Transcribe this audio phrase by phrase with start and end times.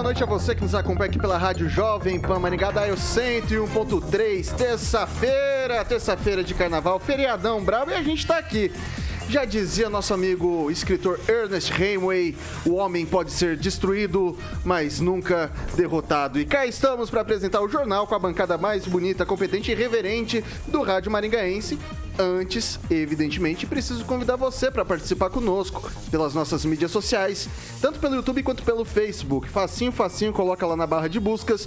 [0.00, 4.50] Boa noite a você que nos acompanha aqui pela Rádio Jovem Pan Maringá, da 101.3,
[4.54, 8.72] terça-feira, terça-feira de carnaval, feriadão bravo e a gente tá aqui.
[9.28, 16.40] Já dizia nosso amigo escritor Ernest Hemingway, o homem pode ser destruído, mas nunca derrotado.
[16.40, 20.42] E cá estamos para apresentar o jornal com a bancada mais bonita, competente e reverente
[20.66, 21.78] do rádio maringaense.
[22.20, 27.48] Antes, evidentemente, preciso convidar você para participar conosco pelas nossas mídias sociais,
[27.80, 29.48] tanto pelo YouTube quanto pelo Facebook.
[29.48, 31.66] Facinho, facinho, coloca lá na barra de buscas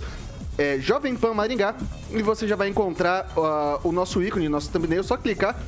[0.55, 1.75] é, Jovem Pan Maringá
[2.11, 5.59] e você já vai encontrar uh, o nosso ícone, nosso thumbnail, só clicar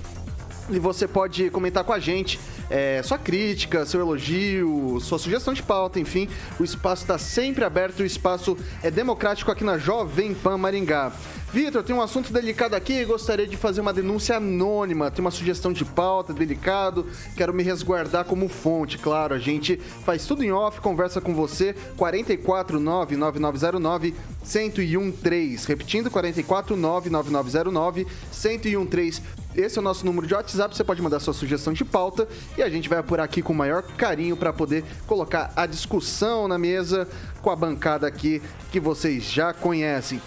[0.69, 5.61] e você pode comentar com a gente é, sua crítica, seu elogio, sua sugestão de
[5.61, 6.27] pauta, enfim.
[6.59, 11.11] O espaço está sempre aberto, o espaço é democrático aqui na Jovem Pan Maringá.
[11.53, 15.11] Vitor, tem um assunto delicado aqui, gostaria de fazer uma denúncia anônima.
[15.11, 17.05] Tem uma sugestão de pauta, delicado,
[17.37, 19.33] quero me resguardar como fonte, claro.
[19.33, 24.13] A gente faz tudo em off, conversa com você, 449-9909.
[24.45, 30.75] 1013, repetindo 449-9909 1013 esse é o nosso número de WhatsApp.
[30.75, 33.55] Você pode mandar sua sugestão de pauta e a gente vai por aqui com o
[33.55, 37.07] maior carinho para poder colocar a discussão na mesa
[37.41, 40.21] com a bancada aqui que vocês já conhecem.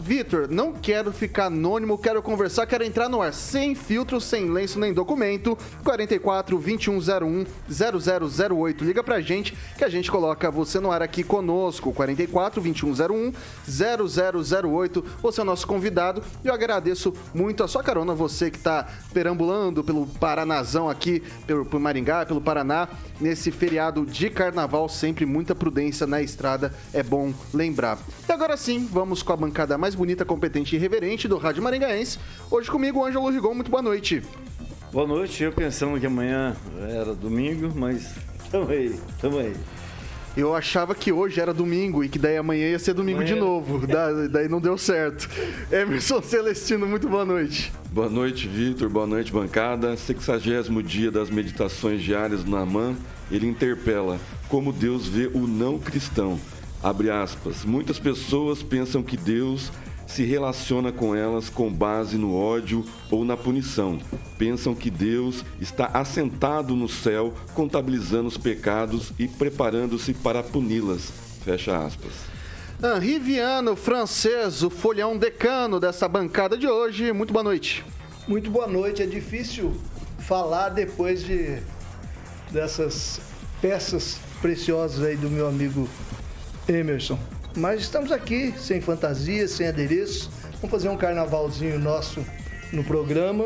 [0.00, 4.78] Vitor, não quero ficar anônimo, quero conversar, quero entrar no ar sem filtro, sem lenço
[4.78, 5.56] nem documento.
[5.84, 8.84] 44 2101 0008.
[8.84, 11.92] Liga pra gente que a gente coloca você no ar aqui conosco.
[11.92, 13.32] 44 2101
[13.66, 15.04] 0008.
[15.22, 19.82] Você é o nosso convidado eu agradeço muito a sua carona, você que tá perambulando
[19.82, 22.88] pelo Paranazão aqui, pelo, pelo Maringá, pelo Paraná,
[23.20, 24.88] nesse feriado de carnaval.
[24.88, 27.98] Sempre muita prudência na estrada, é bom lembrar.
[28.28, 31.62] E agora sim, vamos com a bancada mais mais bonita, competente e reverente do Rádio
[31.62, 32.18] Maringaense.
[32.50, 33.54] Hoje comigo, o Ângelo Rigon.
[33.54, 34.20] Muito boa noite.
[34.92, 35.44] Boa noite.
[35.44, 36.56] Eu pensando que amanhã
[36.90, 38.12] era domingo, mas
[38.50, 39.54] tamo aí, tamo aí.
[40.36, 43.32] Eu achava que hoje era domingo e que daí amanhã ia ser domingo amanhã...
[43.32, 43.78] de novo.
[43.86, 45.30] Da, daí não deu certo.
[45.70, 47.72] Emerson Celestino, muito boa noite.
[47.92, 48.88] Boa noite, Vitor.
[48.88, 49.96] Boa noite, bancada.
[49.96, 52.96] 60 dia das meditações diárias do Naman,
[53.30, 54.18] ele interpela
[54.48, 56.40] como Deus vê o não cristão.
[56.82, 57.64] Abre aspas.
[57.64, 59.70] Muitas pessoas pensam que Deus
[60.06, 63.98] se relaciona com elas com base no ódio ou na punição.
[64.38, 71.10] Pensam que Deus está assentado no céu, contabilizando os pecados e preparando-se para puni-las.
[71.44, 72.12] Fecha aspas.
[72.82, 77.12] Henri Viano, francês, o folhão decano dessa bancada de hoje.
[77.12, 77.84] Muito boa noite.
[78.28, 79.02] Muito boa noite.
[79.02, 79.74] É difícil
[80.18, 81.58] falar depois de
[82.50, 83.20] dessas
[83.60, 85.88] peças preciosas aí do meu amigo
[86.68, 87.18] Emerson.
[87.56, 90.30] Mas estamos aqui, sem fantasia, sem adereço.
[90.60, 92.24] Vamos fazer um carnavalzinho nosso
[92.72, 93.44] no programa.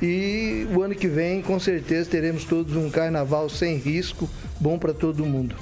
[0.00, 4.94] E o ano que vem, com certeza, teremos todos um carnaval sem risco, bom para
[4.94, 5.54] todo mundo.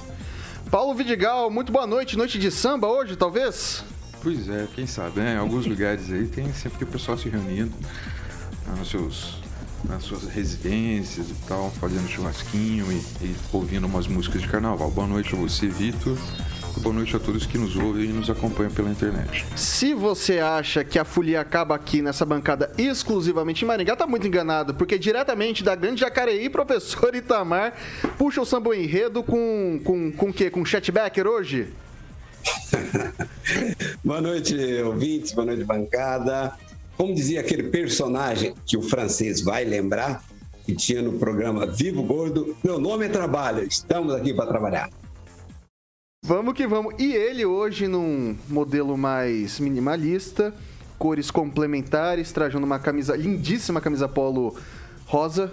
[0.71, 2.17] Paulo Vidigal, muito boa noite.
[2.17, 3.83] Noite de samba hoje, talvez?
[4.23, 5.35] Pois é, quem sabe, né?
[5.35, 7.73] Em alguns lugares aí tem sempre o pessoal se reunindo
[8.77, 9.39] nos seus,
[9.89, 14.91] nas suas residências e tal, fazendo churrasquinho e, e ouvindo umas músicas de carnaval.
[14.91, 16.17] Boa noite a você, Vitor
[16.79, 19.45] boa noite a todos que nos ouvem e nos acompanham pela internet.
[19.57, 24.27] Se você acha que a folia acaba aqui nessa bancada exclusivamente em Maringá, tá muito
[24.27, 27.75] enganado, porque diretamente da Grande Jacareí, professor Itamar
[28.17, 30.51] puxa o samba enredo com, com, com o quê?
[30.51, 31.69] Com chatbacker hoje?
[34.05, 36.53] boa noite, ouvintes, boa noite, bancada.
[36.97, 40.23] Como dizia aquele personagem que o francês vai lembrar,
[40.65, 44.91] que tinha no programa Vivo Gordo, meu nome é Trabalho, estamos aqui para trabalhar.
[46.29, 46.95] Vamos que vamos.
[46.99, 50.53] E ele hoje num modelo mais minimalista,
[50.99, 54.55] cores complementares, trajando uma camisa lindíssima camisa polo
[55.07, 55.51] rosa,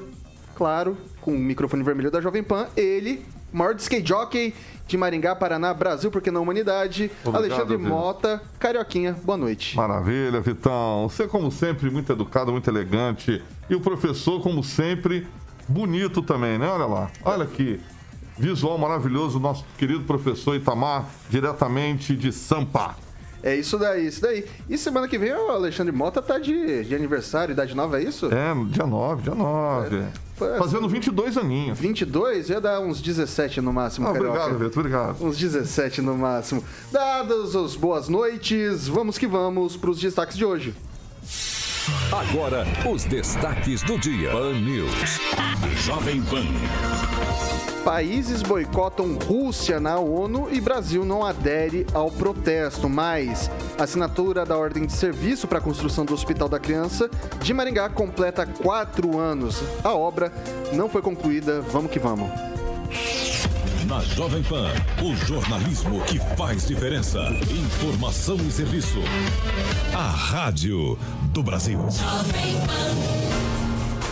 [0.53, 2.67] claro, com o microfone vermelho da Jovem Pan.
[2.75, 3.23] Ele,
[3.53, 4.53] maior skate jockey
[4.85, 7.09] de Maringá, Paraná, Brasil, porque na humanidade.
[7.23, 7.89] Obrigado, Alexandre Vitor.
[7.89, 9.77] Mota, Carioquinha, boa noite.
[9.77, 11.07] Maravilha, Vitão.
[11.07, 13.41] Você, como sempre, muito educado, muito elegante.
[13.69, 15.25] E o professor, como sempre,
[15.69, 16.67] bonito também, né?
[16.67, 17.11] Olha lá.
[17.23, 17.79] Olha aqui
[18.37, 22.95] visual maravilhoso, nosso querido professor Itamar, diretamente de Sampa.
[23.43, 24.43] É isso daí, isso daí.
[24.67, 28.25] E semana que vem o Alexandre Mota tá de, de aniversário, idade nova, é isso?
[28.33, 30.03] É, dia 9, dia 9.
[30.35, 31.77] Foi- Fazendo 22 aninhos.
[31.79, 32.49] 22?
[32.49, 35.23] Ia dar uns 17 no máximo, Ah, obrigado, Vitor, obrigado.
[35.23, 36.63] Uns 17 no máximo.
[36.91, 40.73] Dadas as boas noites, vamos que vamos para os destaques de hoje.
[42.11, 44.31] Agora, os destaques do dia.
[44.31, 45.19] Pan News.
[45.83, 46.45] Jovem Pan.
[47.83, 52.89] Países boicotam Rússia na ONU e Brasil não adere ao protesto.
[52.89, 57.07] Mas a assinatura da ordem de serviço para a construção do Hospital da Criança
[57.39, 59.61] de Maringá completa quatro anos.
[59.83, 60.31] A obra
[60.73, 61.61] não foi concluída.
[61.61, 62.29] Vamos que vamos.
[63.87, 64.71] Na Jovem Pan,
[65.03, 67.19] o jornalismo que faz diferença.
[67.51, 68.97] Informação e serviço.
[69.93, 70.97] A Rádio
[71.31, 71.79] do Brasil.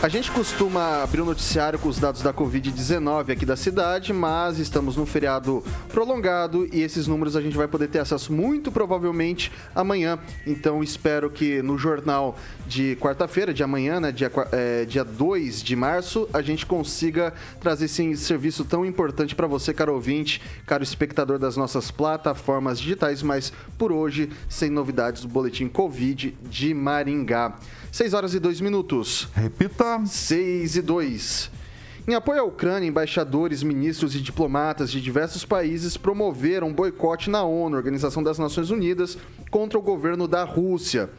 [0.03, 4.59] A gente costuma abrir o noticiário com os dados da Covid-19 aqui da cidade, mas
[4.59, 9.49] estamos num feriado prolongado e esses números a gente vai poder ter acesso muito provavelmente
[9.73, 10.19] amanhã.
[10.45, 15.73] Então espero que no jornal de quarta-feira, de amanhã, né, dia, é, dia 2 de
[15.73, 21.39] março, a gente consiga trazer esse serviço tão importante para você, caro ouvinte, caro espectador
[21.39, 27.55] das nossas plataformas digitais, mas por hoje, sem novidades do Boletim Covid de Maringá.
[27.89, 29.29] 6 horas e 2 minutos.
[29.35, 29.92] Repita.
[30.05, 31.51] 6 e 2.
[32.05, 37.43] Em apoio à Ucrânia, embaixadores, ministros e diplomatas de diversos países promoveram um boicote na
[37.43, 39.17] ONU, Organização das Nações Unidas,
[39.49, 41.09] contra o governo da Rússia.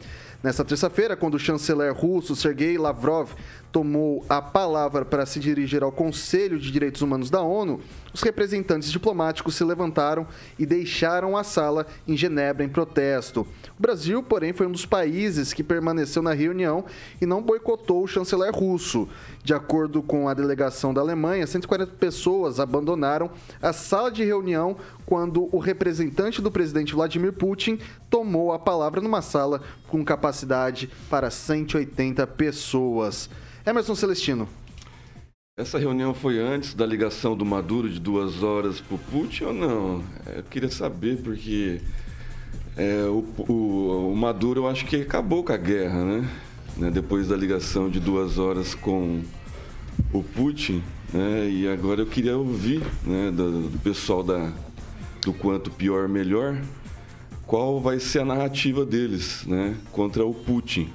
[0.43, 3.31] Nesta terça-feira, quando o chanceler russo Sergei Lavrov
[3.71, 7.81] tomou a palavra para se dirigir ao Conselho de Direitos Humanos da ONU,
[8.15, 10.25] os representantes diplomáticos se levantaram
[10.57, 13.41] e deixaram a sala em Genebra em protesto.
[13.77, 16.85] O Brasil, porém, foi um dos países que permaneceu na reunião
[17.19, 19.09] e não boicotou o chanceler russo.
[19.43, 23.29] De acordo com a delegação da Alemanha, 140 pessoas abandonaram
[23.61, 27.79] a sala de reunião quando o representante do presidente Vladimir Putin
[28.09, 33.29] tomou a palavra numa sala com capacidade para 180 pessoas.
[33.65, 34.47] Emerson Celestino.
[35.57, 39.53] Essa reunião foi antes da ligação do Maduro de duas horas para o Putin ou
[39.53, 40.03] não?
[40.25, 41.79] É, Eu queria saber, porque
[42.75, 46.29] é, o, o- o Maduro eu acho que acabou com a guerra, né?
[46.75, 49.21] Né, Depois da ligação de duas horas com
[50.11, 51.49] o Putin, né?
[51.49, 54.51] E agora eu queria ouvir né, do, do pessoal da,
[55.21, 56.59] do quanto pior melhor,
[57.47, 60.89] qual vai ser a narrativa deles né, contra o Putin.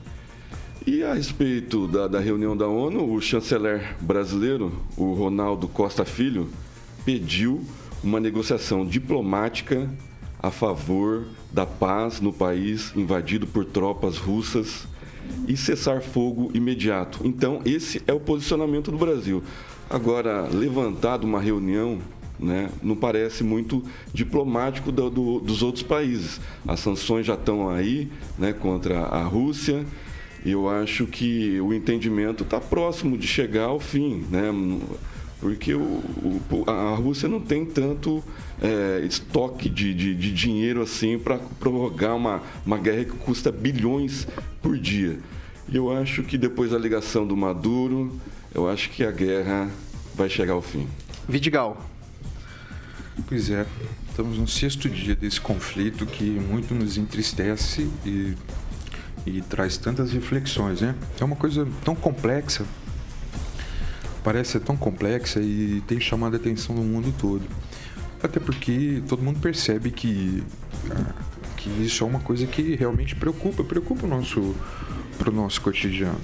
[0.87, 6.49] E a respeito da, da reunião da ONU, o chanceler brasileiro, o Ronaldo Costa Filho,
[7.05, 7.63] pediu
[8.03, 9.89] uma negociação diplomática
[10.43, 14.87] a favor da paz no país invadido por tropas russas
[15.47, 17.21] e cessar fogo imediato.
[17.27, 19.43] Então, esse é o posicionamento do Brasil.
[19.89, 21.99] Agora, levantado uma reunião
[22.39, 23.83] né, não parece muito
[24.15, 26.41] diplomático do- do- dos outros países.
[26.67, 29.85] As sanções já estão aí né, contra a Rússia.
[30.45, 34.51] E eu acho que o entendimento está próximo de chegar ao fim, né?
[35.39, 38.23] Porque o, o- a Rússia não tem tanto
[38.61, 44.27] é, estoque de, de- de dinheiro assim para prorrogar uma, uma guerra que custa bilhões
[44.63, 45.19] por dia.
[45.69, 48.13] E eu acho que depois da ligação do Maduro,
[48.55, 49.71] eu acho que a guerra
[50.15, 50.87] vai chegar ao fim.
[51.29, 51.87] Vidigal.
[53.29, 53.67] Pois é,
[54.09, 58.35] estamos no sexto dia desse conflito que muito nos entristece e,
[59.27, 60.95] e traz tantas reflexões, né?
[61.21, 62.65] É uma coisa tão complexa,
[64.23, 67.43] parece ser tão complexa e tem chamado a atenção do mundo todo.
[68.23, 70.43] Até porque todo mundo percebe que,
[70.91, 71.13] ah,
[71.57, 74.55] que isso é uma coisa que realmente preocupa, preocupa o nosso,
[75.19, 76.21] pro nosso cotidiano.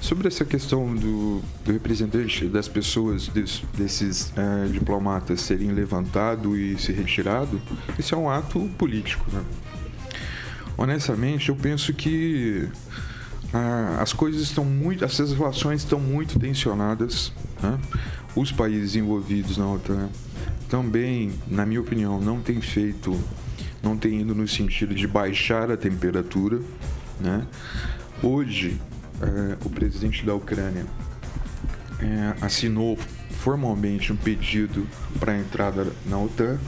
[0.00, 6.78] Sobre essa questão do, do representante das pessoas, des- desses eh, diplomatas serem levantado e
[6.78, 7.58] se retirado,
[7.98, 9.24] isso é um ato político.
[9.32, 9.42] Né?
[10.76, 12.68] Honestamente, eu penso que
[13.52, 17.32] ah, as coisas estão muito, essas relações estão muito tensionadas.
[17.62, 17.78] né?
[18.34, 20.08] Os países envolvidos na OTAN
[20.68, 23.16] também, na minha opinião, não têm feito,
[23.80, 26.60] não têm ido no sentido de baixar a temperatura.
[27.20, 27.46] Né?
[28.20, 28.80] Hoje,
[29.22, 30.84] eh, o presidente da Ucrânia
[32.00, 32.98] eh, assinou
[33.38, 34.84] formalmente um pedido
[35.20, 36.58] para a entrada na OTAN.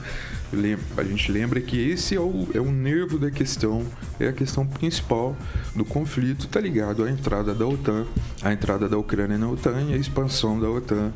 [0.95, 3.85] A gente lembra que esse é o, é o nervo da questão,
[4.17, 5.35] é a questão principal
[5.75, 8.05] do conflito, está ligado à entrada da OTAN,
[8.41, 11.11] à entrada da Ucrânia na OTAN e à expansão da OTAN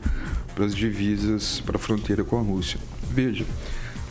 [0.54, 2.78] para as divisas, para a fronteira com a Rússia.
[3.10, 3.46] Veja,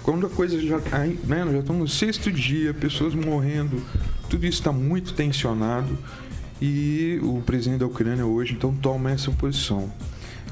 [0.03, 3.83] quando a coisa já está, né, já estamos no sexto dia, pessoas morrendo,
[4.31, 5.99] tudo isso está muito tensionado
[6.63, 9.93] e o presidente da Ucrânia hoje então toma essa posição.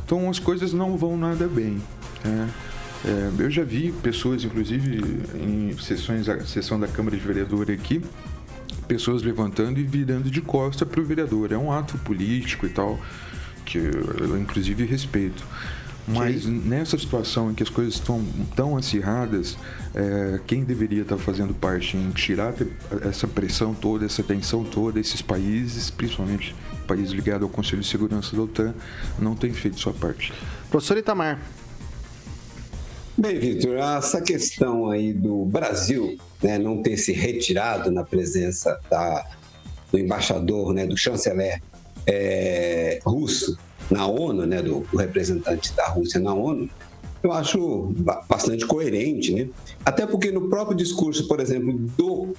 [0.04, 1.80] Então as coisas não vão nada bem.
[2.22, 2.48] né?
[3.04, 5.00] É, eu já vi pessoas, inclusive,
[5.34, 8.02] em sessões, sessão da Câmara de Vereador aqui,
[8.88, 11.52] pessoas levantando e virando de costa para o vereador.
[11.52, 12.98] É um ato político e tal,
[13.64, 15.44] que eu, inclusive, respeito.
[16.08, 18.24] Mas nessa situação em que as coisas estão
[18.56, 19.58] tão acirradas,
[19.94, 22.54] é, quem deveria estar fazendo parte em tirar
[23.02, 28.34] essa pressão toda, essa tensão toda, esses países, principalmente países ligados ao Conselho de Segurança
[28.34, 28.74] da OTAN,
[29.18, 30.32] não tem feito sua parte.
[30.70, 31.38] Professor Itamar.
[33.18, 39.28] Bem, Vitor, essa questão aí do Brasil né, não ter se retirado na presença da,
[39.90, 41.60] do embaixador, né, do chanceler
[42.06, 43.58] é, russo
[43.90, 46.70] na ONU, né, do, do, representante da Rússia na ONU,
[47.20, 47.92] eu acho
[48.28, 49.48] bastante coerente, né?
[49.84, 52.36] Até porque no próprio discurso, por exemplo, do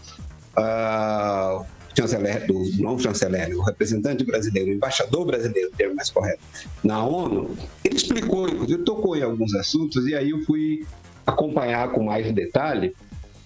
[0.57, 1.65] uh,
[1.99, 6.39] chanceler, do não chanceler, o representante brasileiro, o embaixador brasileiro, termo mais correto,
[6.83, 10.85] na ONU, ele explicou, inclusive tocou em alguns assuntos e aí eu fui
[11.25, 12.95] acompanhar com mais detalhe.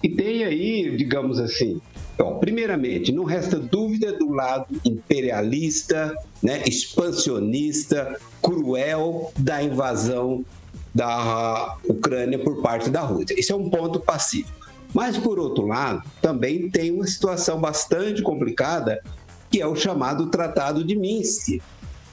[0.01, 1.81] E tem aí, digamos assim,
[2.17, 10.45] Bom, primeiramente, não resta dúvida do lado imperialista, né, expansionista, cruel da invasão
[10.93, 13.39] da Ucrânia por parte da Rússia.
[13.39, 14.62] Isso é um ponto pacífico.
[14.93, 19.01] Mas, por outro lado, também tem uma situação bastante complicada,
[19.49, 21.61] que é o chamado Tratado de Minsk,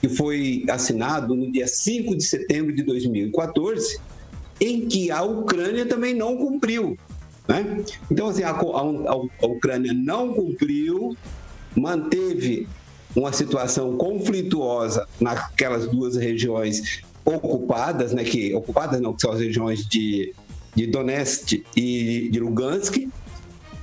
[0.00, 4.00] que foi assinado no dia 5 de setembro de 2014,
[4.58, 6.96] em que a Ucrânia também não cumpriu.
[7.46, 7.84] Né?
[8.10, 11.16] Então, assim, a, a, a Ucrânia não cumpriu,
[11.76, 12.66] manteve
[13.14, 19.86] uma situação conflituosa naquelas duas regiões ocupadas, né, que ocupadas não, que são as regiões
[19.86, 20.34] de
[20.74, 23.08] de Donetsk e de Lugansk.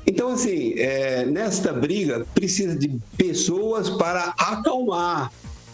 [0.06, 5.32] Então, assim, é, nesta briga precisa de pessoas para acalmar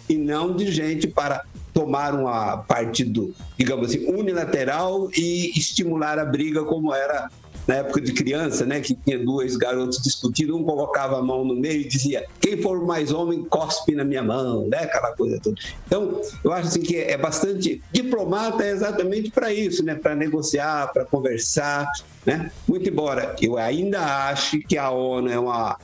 [0.09, 6.63] e não de gente para tomar uma partido, digamos assim, unilateral e estimular a briga
[6.63, 7.29] como era
[7.67, 11.55] na época de criança, né, que tinha dois garotos discutindo, um colocava a mão no
[11.55, 15.55] meio e dizia: quem for mais homem, cospe na minha mão, né, aquela coisa toda.
[15.85, 17.81] Então, eu acho assim que é bastante.
[17.91, 21.89] Diplomata é exatamente para isso, né, para negociar, para conversar,
[22.25, 22.51] né.
[22.67, 25.77] Muito embora eu ainda ache que a ONU é uma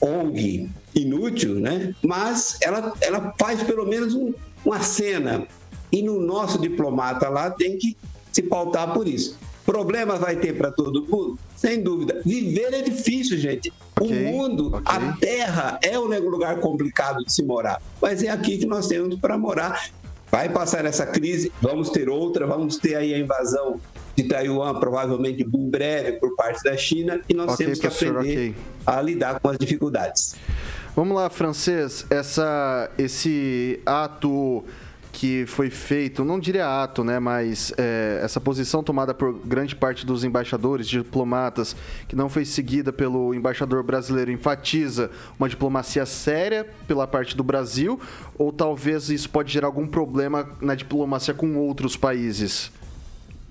[0.00, 4.32] ONG inútil, né, mas ela, ela faz pelo menos um,
[4.64, 5.46] uma cena.
[5.90, 7.96] E no nosso diplomata lá tem que
[8.32, 9.38] se pautar por isso.
[9.66, 11.36] Problema vai ter para todo mundo?
[11.56, 12.22] Sem dúvida.
[12.24, 13.72] Viver é difícil, gente.
[14.00, 14.82] Okay, o mundo, okay.
[14.84, 17.82] a terra é um lugar complicado de se morar.
[18.00, 19.90] Mas é aqui que nós temos para morar.
[20.30, 23.80] Vai passar essa crise, vamos ter outra, vamos ter aí a invasão
[24.14, 28.54] de Taiwan, provavelmente em breve, por parte da China, e nós okay, temos que aprender
[28.86, 30.36] a lidar com as dificuldades.
[30.94, 34.64] Vamos lá, francês, essa, esse ato
[35.16, 40.04] que foi feito, não diria ato, né, mas é, essa posição tomada por grande parte
[40.04, 41.74] dos embaixadores, diplomatas,
[42.06, 47.98] que não foi seguida pelo embaixador brasileiro, enfatiza uma diplomacia séria pela parte do Brasil,
[48.36, 52.70] ou talvez isso pode gerar algum problema na diplomacia com outros países?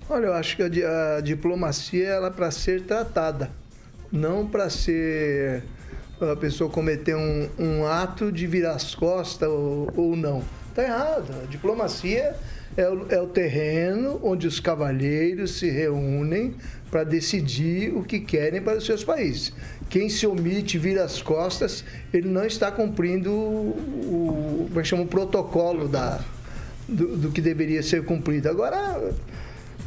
[0.08, 3.50] Olha, eu acho que a, a diplomacia ela é para ser tratada,
[4.12, 5.64] não para ser
[6.20, 10.44] a pessoa cometer um, um ato de virar as costas ou, ou não.
[10.76, 11.32] Está errado.
[11.42, 12.36] A diplomacia
[12.76, 16.54] é o, é o terreno onde os cavalheiros se reúnem
[16.90, 19.54] para decidir o que querem para os seus países.
[19.88, 25.88] Quem se omite, vira as costas, ele não está cumprindo o, o, é o protocolo
[25.88, 26.22] da,
[26.86, 28.50] do, do, que deveria ser cumprido.
[28.50, 29.14] Agora,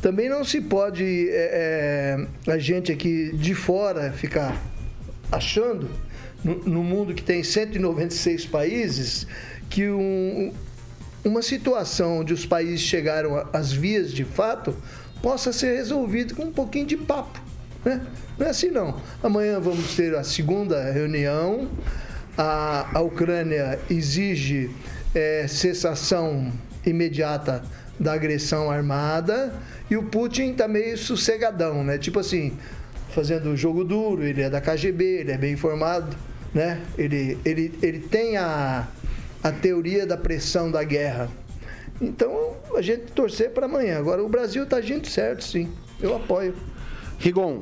[0.02, 4.60] também não se pode é, é, a gente aqui de fora ficar
[5.32, 5.88] achando,
[6.44, 9.28] no, no mundo que tem 196 países,
[9.70, 10.52] que um,
[11.24, 14.76] uma situação onde os países chegaram às vias de fato
[15.22, 17.42] possa ser resolvido com um pouquinho de papo.
[17.84, 18.02] Né?
[18.38, 19.02] Não é assim não.
[19.22, 21.70] Amanhã vamos ter a segunda reunião.
[22.38, 24.72] A, a Ucrânia exige
[25.14, 26.52] é, cessação
[26.86, 27.64] imediata
[28.00, 29.54] da agressão armada
[29.90, 31.98] e o Putin está meio sossegadão, né?
[31.98, 32.58] Tipo assim,
[33.10, 36.16] fazendo jogo duro, ele é da KGB, ele é bem informado,
[36.54, 36.80] né?
[36.98, 38.88] Ele, ele, ele tem a,
[39.44, 41.30] a teoria da pressão da guerra.
[42.02, 43.98] Então, a gente torcer para amanhã.
[43.98, 45.70] Agora, o Brasil está agindo certo, sim.
[46.02, 46.56] Eu apoio.
[47.18, 47.62] Rigon.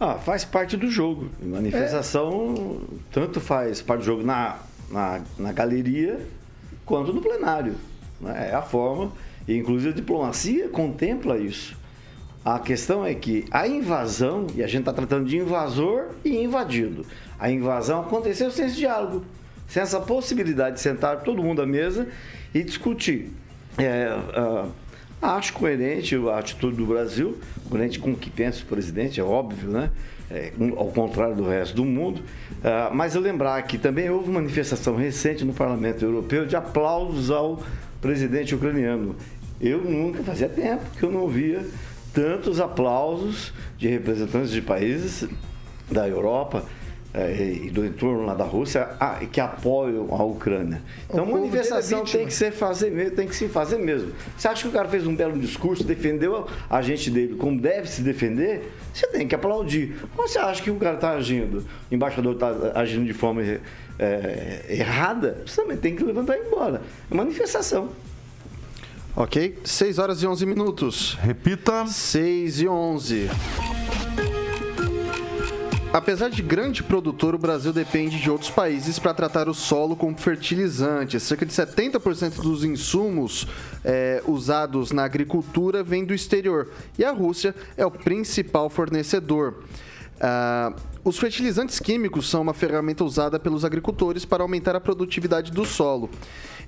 [0.00, 1.30] Ah, faz parte do jogo.
[1.40, 2.96] Manifestação é.
[3.12, 4.58] tanto faz parte do jogo na,
[4.90, 6.20] na, na galeria
[6.84, 7.76] quanto no plenário.
[8.20, 8.50] Né?
[8.50, 9.12] É a forma.
[9.46, 11.76] E, inclusive, a diplomacia contempla isso.
[12.44, 17.06] A questão é que a invasão, e a gente está tratando de invasor e invadido,
[17.38, 19.24] a invasão aconteceu sem esse diálogo
[19.72, 22.06] sem essa possibilidade de sentar todo mundo à mesa
[22.54, 23.32] e discutir.
[23.78, 24.14] É,
[25.22, 27.38] Acho coerente a atitude do Brasil,
[27.70, 29.88] coerente com o que pensa o presidente, é óbvio, né?
[30.28, 32.18] É, ao contrário do resto do mundo.
[32.18, 37.62] Uh, mas eu lembrar que também houve manifestação recente no Parlamento Europeu de aplausos ao
[38.00, 39.14] presidente ucraniano.
[39.60, 41.64] Eu nunca, fazia tempo que eu não via
[42.12, 45.28] tantos aplausos de representantes de países
[45.88, 46.64] da Europa
[47.14, 50.80] e do entorno lá da Rússia a, que apoiam a Ucrânia.
[51.10, 54.12] Então, a manifestação tem que, ser fazer, tem que se fazer mesmo.
[54.36, 57.88] Você acha que o cara fez um belo discurso, defendeu a gente dele como deve
[57.88, 58.72] se defender?
[58.94, 59.96] Você tem que aplaudir.
[60.16, 63.42] Ou você acha que o cara está agindo, o embaixador está agindo de forma
[63.98, 65.42] é, errada?
[65.46, 66.80] Você também tem que levantar e ir embora.
[67.10, 67.90] É manifestação.
[69.14, 71.18] Ok, 6 horas e 11 minutos.
[71.20, 71.86] Repita.
[71.86, 73.28] 6 e 11.
[75.92, 80.16] Apesar de grande produtor, o Brasil depende de outros países para tratar o solo com
[80.16, 81.22] fertilizantes.
[81.22, 83.46] Cerca de 70% dos insumos
[83.84, 89.64] é, usados na agricultura vem do exterior e a Rússia é o principal fornecedor.
[90.16, 95.64] Uh, os fertilizantes químicos são uma ferramenta usada pelos agricultores para aumentar a produtividade do
[95.64, 96.08] solo.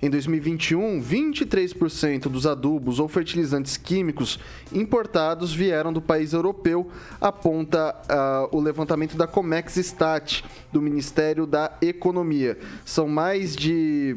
[0.05, 4.39] Em 2021, 23% dos adubos ou fertilizantes químicos
[4.71, 11.73] importados vieram do país europeu, aponta uh, o levantamento da Comex Stat, do Ministério da
[11.81, 12.59] Economia.
[12.85, 14.15] São mais de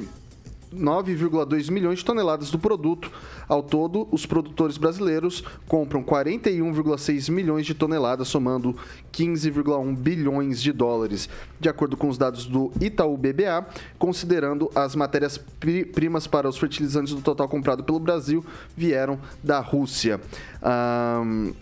[0.74, 3.12] 9,2 milhões de toneladas do produto.
[3.48, 8.76] Ao todo, os produtores brasileiros compram 41,6 milhões de toneladas, somando
[9.14, 13.66] 15,1 bilhões de dólares, de acordo com os dados do Itaú BBA,
[13.98, 18.46] considerando as matérias-primas para os fertilizantes do total comprado pelo Brasil
[18.76, 20.20] vieram da Rússia.
[20.62, 21.54] Um,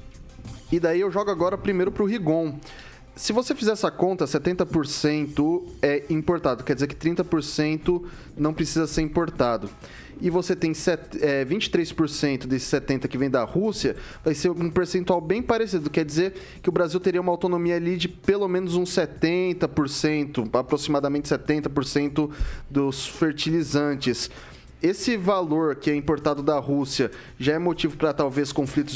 [0.72, 2.60] e daí eu jogo agora primeiro para o Rigon
[3.16, 8.04] se você fizer essa conta, 70% é importado, quer dizer que 30%
[8.38, 9.70] não precisa ser importado.
[10.20, 14.70] E você tem set, é, 23% desses 70% que vem da Rússia, vai ser um
[14.70, 15.90] percentual bem parecido.
[15.90, 21.28] Quer dizer que o Brasil teria uma autonomia ali de pelo menos uns 70%, aproximadamente
[21.30, 22.30] 70%
[22.70, 24.30] dos fertilizantes
[24.86, 28.96] esse valor que é importado da Rússia já é motivo para talvez conflitos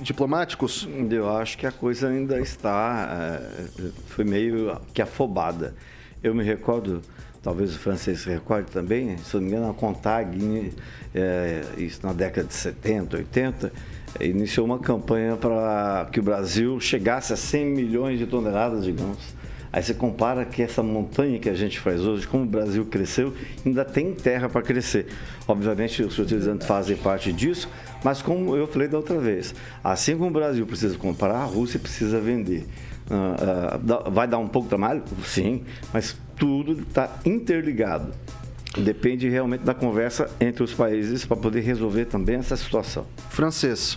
[0.00, 0.88] diplomáticos?
[1.10, 3.40] Eu acho que a coisa ainda está.
[3.42, 5.74] É, foi meio que afobada.
[6.22, 7.02] Eu me recordo,
[7.42, 10.72] talvez o francês se recorde também, se não me engano, a Contag,
[11.14, 13.72] é, isso na década de 70, 80,
[14.20, 19.35] iniciou uma campanha para que o Brasil chegasse a 100 milhões de toneladas, digamos
[19.72, 23.34] Aí você compara que essa montanha que a gente faz hoje, como o Brasil cresceu,
[23.64, 25.06] ainda tem terra para crescer.
[25.46, 27.68] Obviamente, os fertilizantes fazem parte disso,
[28.02, 31.78] mas como eu falei da outra vez, assim como o Brasil precisa comprar, a Rússia
[31.78, 32.66] precisa vender.
[33.08, 35.02] Uh, uh, vai dar um pouco de trabalho?
[35.24, 38.12] Sim, mas tudo está interligado.
[38.76, 43.06] Depende realmente da conversa entre os países para poder resolver também essa situação.
[43.30, 43.96] Francês.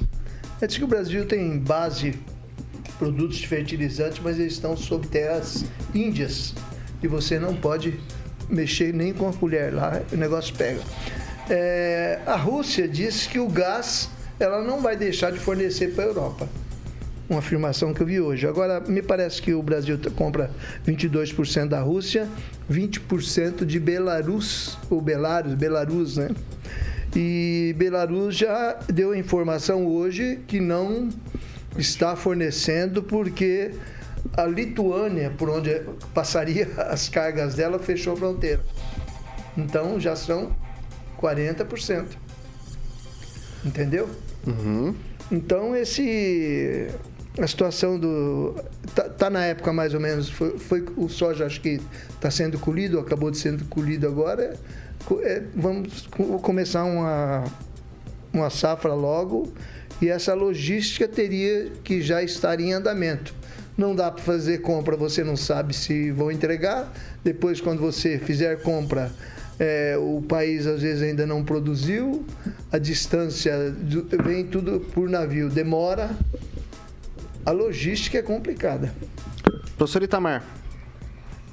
[0.61, 2.15] É diz que o Brasil tem base
[2.99, 6.53] produtos de fertilizantes, mas eles estão sob terras índias
[7.01, 7.97] e você não pode
[8.49, 10.81] mexer nem com a colher lá, o negócio pega.
[11.49, 14.09] É, a Rússia disse que o gás
[14.39, 16.49] ela não vai deixar de fornecer para a Europa.
[17.29, 18.47] Uma afirmação que eu vi hoje.
[18.47, 20.49] Agora, me parece que o Brasil compra
[20.87, 22.27] 22% da Rússia,
[22.71, 26.29] 20% de Belarus, ou Belarus, Belarus, né?
[27.15, 31.09] E Belarus já deu a informação hoje que não
[31.77, 33.71] está fornecendo porque
[34.35, 35.81] a Lituânia, por onde
[36.13, 38.61] passaria as cargas dela, fechou a fronteira.
[39.57, 40.55] Então já são
[41.19, 42.05] 40%.
[43.65, 44.09] Entendeu?
[44.47, 44.95] Uhum.
[45.31, 46.87] Então esse
[47.37, 48.55] a situação do
[48.93, 51.79] tá, tá, na época mais ou menos foi, foi o soja acho que
[52.09, 54.57] está sendo colhido acabou de sendo colhido agora
[55.23, 56.07] é, vamos
[56.41, 57.45] começar uma
[58.33, 59.53] uma safra logo
[60.01, 63.33] e essa logística teria que já estar em andamento.
[63.77, 66.91] Não dá para fazer compra, você não sabe se vão entregar.
[67.23, 69.11] Depois, quando você fizer compra,
[69.59, 72.25] é, o país às vezes ainda não produziu,
[72.71, 73.75] a distância
[74.23, 76.09] vem tudo por navio, demora.
[77.45, 78.93] A logística é complicada.
[79.77, 80.45] Professor Itamar.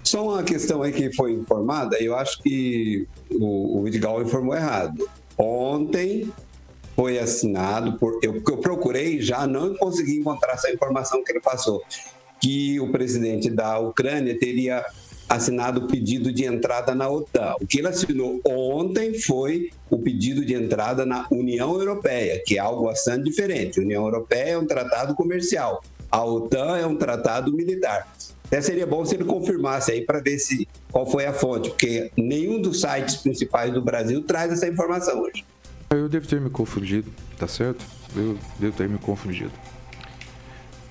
[0.03, 5.09] Só uma questão aí que foi informada, eu acho que o, o Edgal informou errado.
[5.37, 6.33] Ontem,
[6.97, 8.19] foi assinado por.
[8.23, 11.85] Eu, eu procurei já, não consegui encontrar essa informação que ele passou,
[12.41, 14.85] que o presidente da Ucrânia teria
[15.29, 17.57] assinado o pedido de entrada na OTAN.
[17.61, 22.61] O que ele assinou ontem foi o pedido de entrada na União Europeia, que é
[22.61, 23.79] algo bastante diferente.
[23.79, 28.11] A União Europeia é um tratado comercial, a OTAN é um tratado militar.
[28.47, 32.13] Até seria bom se ele confirmasse aí para ver se qual foi a fonte, porque
[32.17, 35.45] nenhum dos sites principais do Brasil traz essa informação hoje.
[35.91, 37.85] Eu devo ter me confundido, tá certo?
[38.15, 39.53] Eu devo ter me confundido.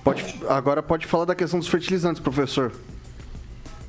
[0.02, 2.72] Pode, agora pode falar da questão dos fertilizantes, professor.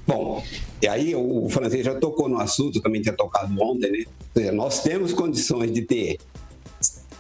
[0.06, 0.44] Bom,
[0.82, 4.04] e aí o francês já tocou no assunto, também tinha tocado ontem, né?
[4.08, 6.18] Ou seja, nós temos condições de ter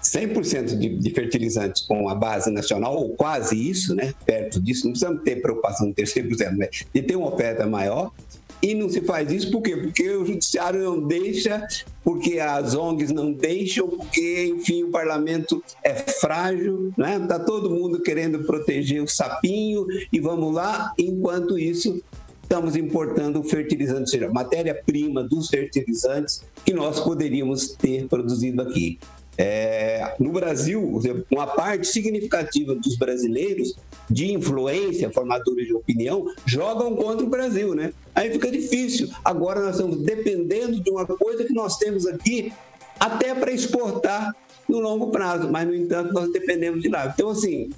[0.08, 4.13] 100% de, de fertilizantes com a base nacional, ou quase isso, né?
[4.26, 6.69] Perto disso, não precisamos ter preocupação de ter 100%, né?
[6.93, 8.12] De ter uma oferta maior.
[8.61, 9.77] E não se faz isso por quê?
[9.77, 11.65] Porque o judiciário não deixa,
[12.03, 17.19] porque as ONGs não deixam, porque, enfim, o parlamento é frágil, né?
[17.27, 22.01] Tá todo mundo querendo proteger o sapinho e vamos lá, enquanto isso
[22.41, 28.97] estamos importando fertilizantes, ou seja, matéria-prima dos fertilizantes que nós poderíamos ter produzido aqui.
[29.38, 33.76] É, no Brasil, uma parte significativa dos brasileiros
[34.10, 37.93] de influência, formadores de opinião, jogam contra o Brasil, né?
[38.15, 39.10] Aí fica difícil.
[39.23, 42.52] Agora nós estamos dependendo de uma coisa que nós temos aqui
[43.00, 44.36] até para exportar
[44.67, 47.12] no longo prazo, mas no entanto nós dependemos de lá.
[47.13, 47.69] Então, assim,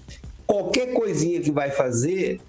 [0.48, 2.40] qualquer coisinha que vai fazer,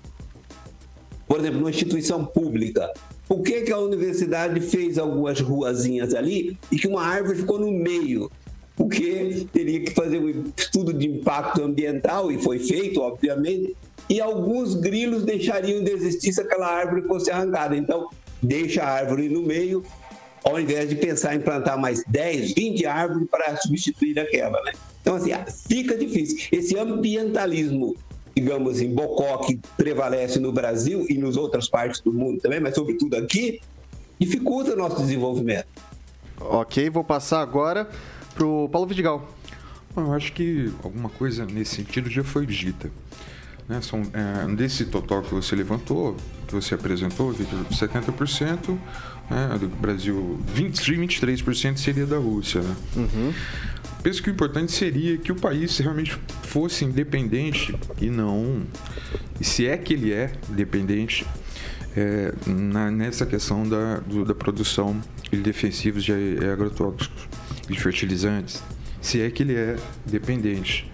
[1.27, 2.90] por exemplo, numa instituição pública,
[3.29, 7.70] por que, que a universidade fez algumas ruazinhas ali e que uma árvore ficou no
[7.70, 8.31] meio?
[8.80, 13.76] Porque teria que fazer um estudo de impacto ambiental, e foi feito, obviamente,
[14.08, 17.76] e alguns grilos deixariam de existir se aquela árvore fosse arrancada.
[17.76, 18.08] Então,
[18.42, 19.84] deixa a árvore no meio,
[20.42, 24.72] ao invés de pensar em plantar mais 10, 20 árvores para substituir aquela, né?
[25.02, 25.32] Então, assim,
[25.68, 26.48] fica difícil.
[26.50, 27.94] Esse ambientalismo,
[28.34, 32.74] digamos assim, bocó que prevalece no Brasil e nas outras partes do mundo também, mas
[32.74, 33.60] sobretudo aqui,
[34.18, 35.68] dificulta o nosso desenvolvimento.
[36.40, 37.86] Ok, vou passar agora
[38.34, 39.28] pro Paulo Vidigal.
[39.96, 42.90] Eu acho que alguma coisa nesse sentido já foi dita.
[43.68, 43.80] Né?
[43.80, 46.16] São, é, desse total que você levantou,
[46.46, 48.76] que você apresentou, Victor, 70%
[49.30, 52.62] né, do Brasil, 20, 23% seria da Rússia.
[52.62, 52.76] Né?
[52.96, 53.32] Uhum.
[54.02, 58.62] Penso que o importante seria que o país realmente fosse independente e não.
[59.40, 61.26] E se é que ele é dependente,
[61.96, 66.12] é, na, nessa questão da, do, da produção de defensivos de
[66.52, 67.29] agrotóxicos
[67.70, 68.62] de fertilizantes,
[69.00, 70.90] se é que ele é dependente.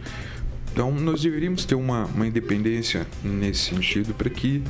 [0.73, 4.63] Então, nós deveríamos ter uma, uma independência nesse sentido para que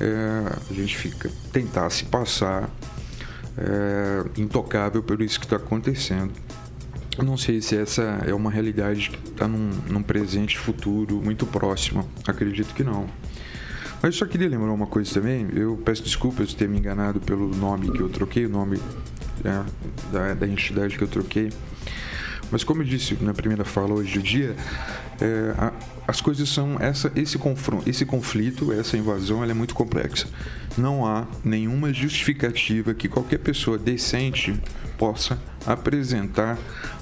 [0.00, 2.68] é, a gente fica, tentasse passar
[3.56, 6.32] é, intocável por isso que está acontecendo.
[7.16, 11.46] Eu não sei se essa é uma realidade que está num, num presente futuro muito
[11.46, 12.06] próximo.
[12.26, 13.08] Acredito que não.
[14.02, 15.48] Mas eu só queria lembrar uma coisa também.
[15.54, 18.80] Eu peço desculpas de ter me enganado pelo nome que eu troquei, o nome
[19.42, 19.64] né,
[20.12, 21.50] da, da entidade que eu troquei.
[22.50, 24.54] Mas como eu disse na primeira fala hoje do dia,
[25.20, 25.72] é, a,
[26.06, 30.28] as coisas são essa, esse confronto, esse conflito, essa invasão, ela é muito complexa.
[30.78, 34.54] Não há nenhuma justificativa que qualquer pessoa decente
[34.96, 36.56] possa apresentar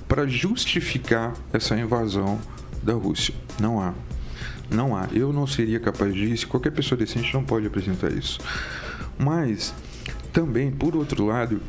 [0.09, 2.41] para justificar essa invasão
[2.83, 3.35] da Rússia.
[3.61, 3.93] Não há.
[4.75, 5.09] Não há.
[5.13, 6.49] Eu não seria capaz disso.
[6.49, 8.41] Qualquer pessoa decente não pode apresentar isso.
[9.19, 9.73] Mas
[10.33, 11.61] também, por outro lado,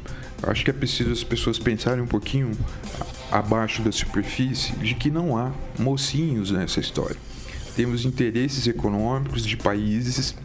[0.44, 2.52] acho que é preciso as pessoas pensarem um pouquinho
[3.32, 7.18] abaixo da superfície de que não há mocinhos nessa história.
[7.76, 10.36] Temos interesses econômicos de países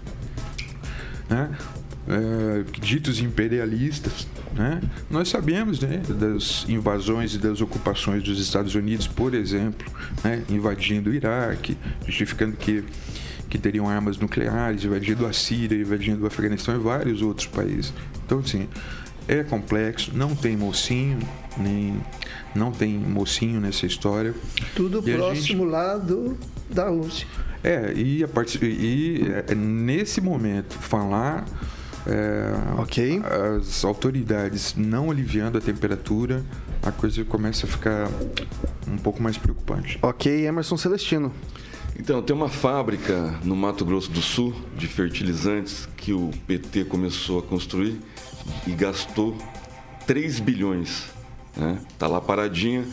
[1.29, 1.51] né,
[2.09, 4.27] é, ditos imperialistas.
[4.55, 4.81] Né?
[5.09, 9.91] Nós sabemos né, das invasões e das ocupações dos Estados Unidos, por exemplo,
[10.25, 12.85] né, invadindo o Iraque, justificando que
[13.49, 17.93] que teriam armas nucleares, invadindo a Síria, invadindo o Afeganistão e vários outros países.
[18.25, 18.69] Então, assim,
[19.27, 21.19] é complexo, não tem mocinho,
[21.59, 22.01] nem
[22.55, 24.35] não tem mocinho nessa história.
[24.75, 25.71] Tudo e próximo gente...
[25.71, 26.39] lá do,
[26.71, 27.27] da Rússia.
[27.63, 28.59] É, e, a part...
[28.63, 31.45] e é, nesse momento, falar
[32.07, 33.21] é, ok.
[33.59, 36.45] as autoridades não aliviando a temperatura,
[36.83, 38.11] a coisa começa a ficar
[38.89, 39.99] um pouco mais preocupante.
[40.03, 41.33] Ok, Emerson Celestino.
[41.99, 47.41] Então, tem uma fábrica no Mato Grosso do Sul de fertilizantes que o PT começou
[47.41, 48.01] a construir
[48.67, 49.37] e gastou
[50.07, 51.11] 3 bilhões.
[51.55, 51.79] Né?
[51.99, 52.85] Tá lá paradinha.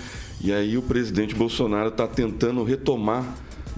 [0.41, 3.23] E aí o presidente Bolsonaro está tentando retomar,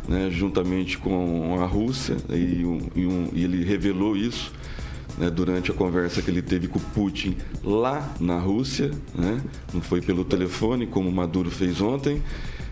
[0.08, 4.52] né, juntamente com a Rússia, e, um, e, um, e ele revelou isso
[5.20, 9.42] né, durante a conversa que ele teve com Putin lá na Rússia, né?
[9.74, 12.22] não foi pelo telefone, como Maduro fez ontem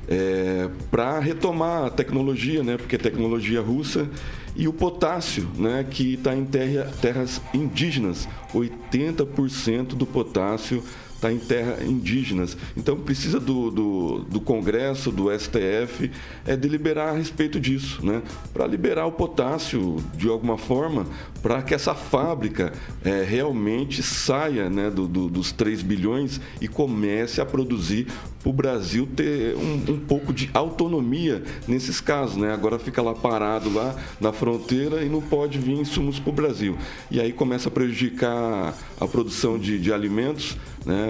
[0.08, 2.78] é, para retomar a tecnologia, né?
[2.78, 4.10] Porque é tecnologia russa
[4.56, 5.86] e o potássio, né?
[5.90, 8.28] Que está em terra, terras indígenas.
[8.54, 10.82] 80% do potássio
[11.18, 12.56] está em terras indígenas.
[12.76, 16.10] Então precisa do, do, do, Congresso, do STF,
[16.46, 18.22] é deliberar a respeito disso, né?
[18.54, 21.06] Para liberar o potássio de alguma forma,
[21.42, 22.72] para que essa fábrica
[23.04, 28.08] é, realmente saia né, do, do, dos 3 bilhões e comece a produzir
[28.46, 32.54] o Brasil ter um, um, pouco de autonomia nesses casos, né?
[32.54, 36.78] Agora fica lá parado lá na fronteira e não pode vir insumos para o Brasil.
[37.12, 41.07] E aí começa a prejudicar a produção de, de alimentos, né?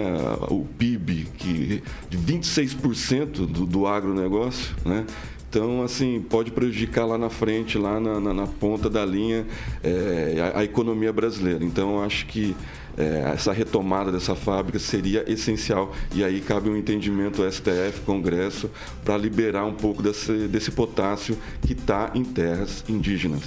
[0.50, 5.06] O PIB que, de 26% do, do agronegócio, né?
[5.50, 9.46] Então, assim, pode prejudicar lá na frente, lá na, na, na ponta da linha,
[9.82, 11.64] é, a, a, economia brasileira.
[11.64, 12.54] Então, acho que
[12.98, 15.94] é, essa retomada dessa fábrica seria essencial.
[16.14, 18.70] E aí cabe um entendimento STF, Congresso,
[19.02, 23.42] para liberar um pouco desse, desse potássio que está em terras indígenas.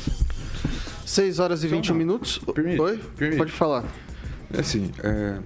[1.05, 2.39] 6 horas e 21 minutos.
[2.55, 2.99] Permite, Oi?
[3.15, 3.37] permite.
[3.37, 3.83] Pode falar.
[4.53, 5.37] É assim, é,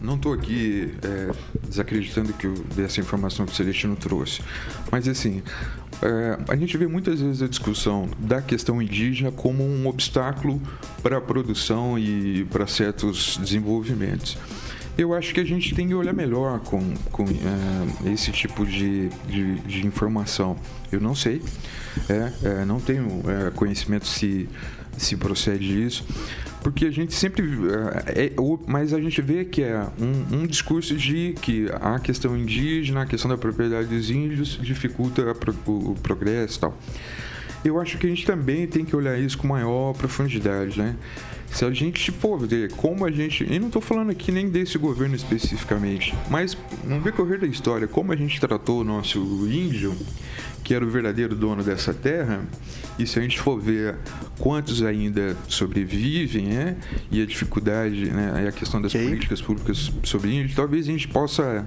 [0.00, 1.30] não estou aqui é,
[1.66, 4.42] desacreditando que eu, dessa informação que o Celestino trouxe,
[4.90, 5.42] mas assim,
[6.02, 10.60] é, a gente vê muitas vezes a discussão da questão indígena como um obstáculo
[11.02, 14.36] para a produção e para certos desenvolvimentos.
[14.96, 19.08] Eu acho que a gente tem que olhar melhor com, com é, esse tipo de,
[19.26, 20.56] de, de, informação.
[20.92, 21.42] Eu não sei,
[22.08, 24.48] é, é não tenho é, conhecimento se,
[24.96, 26.04] se procede isso,
[26.64, 27.46] porque a gente sempre.
[28.06, 28.32] É, é,
[28.66, 33.06] mas a gente vê que é um, um, discurso de que a questão indígena, a
[33.06, 35.22] questão da propriedade dos índios dificulta
[35.66, 36.78] o, o progresso e tal.
[37.64, 40.94] Eu acho que a gente também tem que olhar isso com maior profundidade, né?
[41.50, 43.44] Se a gente for ver como a gente.
[43.44, 48.12] E não estou falando aqui nem desse governo especificamente, mas no decorrer da história, como
[48.12, 49.96] a gente tratou o nosso índio,
[50.64, 52.42] que era o verdadeiro dono dessa terra,
[52.98, 53.96] e se a gente for ver
[54.38, 56.76] quantos ainda sobrevivem, né,
[57.10, 61.06] e a dificuldade, né, e a questão das políticas públicas sobre índio, talvez a gente
[61.06, 61.66] possa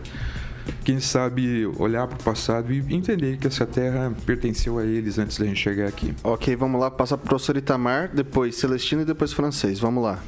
[0.84, 5.38] quem sabe olhar para o passado e entender que essa terra pertenceu a eles antes
[5.38, 6.14] da gente chegar aqui.
[6.24, 9.80] Ok, vamos lá, passar para o professor Itamar, depois Celestino e depois francês.
[9.80, 10.24] Vamos lá.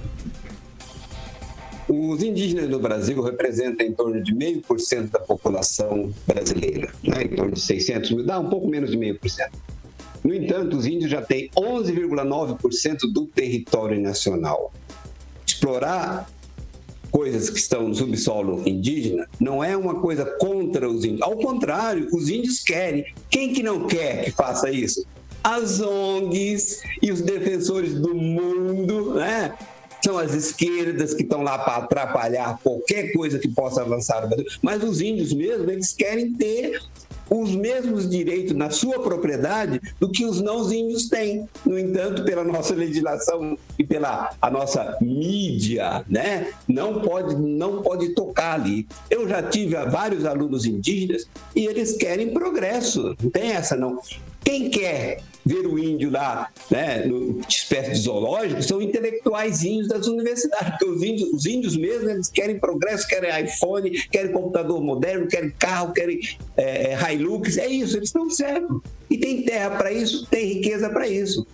[1.88, 7.24] Os indígenas no Brasil representam em torno de meio por cento da população brasileira, né?
[7.24, 9.58] em torno de 600 mil, dá um pouco menos de meio por cento.
[10.24, 14.72] No entanto, os índios já têm 11,9% do território nacional.
[15.48, 16.30] Explorar
[17.12, 21.22] coisas que estão no subsolo indígena não é uma coisa contra os índios.
[21.22, 23.06] Ao contrário, os índios querem.
[23.30, 25.06] Quem que não quer que faça isso?
[25.44, 29.54] As ONGs e os defensores do mundo, né?
[30.04, 34.46] são as esquerdas que estão lá para atrapalhar qualquer coisa que possa avançar no Brasil.
[34.62, 36.80] Mas os índios mesmo, eles querem ter
[37.30, 41.48] os mesmos direitos na sua propriedade do que os não índios têm.
[41.66, 48.10] No entanto, pela nossa legislação e pela a nossa mídia, né, não pode não pode
[48.10, 48.88] tocar ali.
[49.10, 53.16] Eu já tive vários alunos indígenas e eles querem progresso.
[53.22, 54.00] Não tem essa não.
[54.44, 60.70] Quem quer ver o índio lá, né, no espécie de zoológico, são intelectuaizinhos das universidades,
[60.70, 65.50] porque os índios, os índios mesmo, eles querem progresso, querem iPhone, querem computador moderno, querem
[65.58, 66.20] carro, querem
[66.56, 68.80] é, é Hilux, é isso, eles estão certos.
[69.10, 71.48] E tem terra para isso, tem riqueza para isso.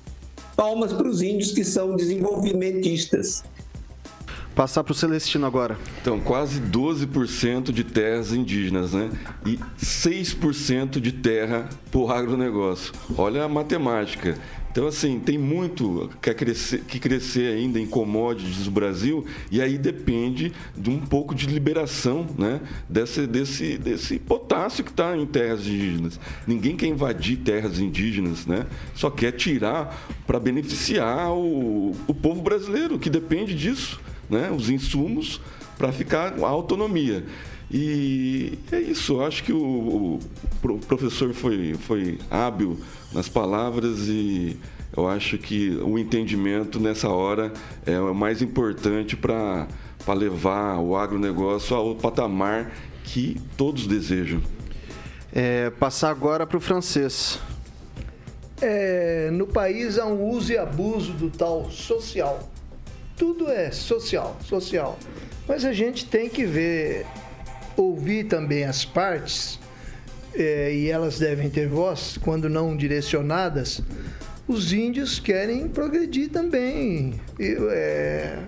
[0.57, 3.43] Palmas para os índios que são desenvolvimentistas.
[4.55, 5.77] Passar para o Celestino agora.
[6.01, 9.11] Então, quase 12% de terras indígenas, né?
[9.45, 12.93] E 6% de terra por agronegócio.
[13.17, 14.37] Olha a matemática.
[14.71, 19.77] Então, assim, tem muito que crescer, que crescer ainda em commodities no Brasil e aí
[19.77, 25.61] depende de um pouco de liberação né, desse, desse, desse potássio que está em terras
[25.61, 26.19] indígenas.
[26.45, 28.65] Ninguém quer invadir terras indígenas, né?
[28.93, 35.41] só quer tirar para beneficiar o, o povo brasileiro, que depende disso né, os insumos
[35.77, 37.25] para ficar com a autonomia.
[37.69, 40.19] E é isso, eu acho que o,
[40.63, 42.79] o, professor foi, foi hábil
[43.11, 44.57] nas palavras e
[44.95, 47.51] eu acho que o entendimento nessa hora
[47.85, 49.67] é o mais importante para
[50.15, 52.71] levar o agronegócio ao patamar
[53.03, 54.41] que todos desejam.
[55.33, 57.39] É, passar agora para o francês.
[58.61, 62.54] É, no país há um uso e abuso do tal social
[63.15, 64.99] tudo é social, social.
[65.47, 67.05] Mas a gente tem que ver,
[67.77, 69.59] ouvir também as partes,
[70.33, 73.81] é, e elas devem ter voz, quando não direcionadas.
[74.47, 77.19] Os índios querem progredir também.
[77.39, 78.39] E, é,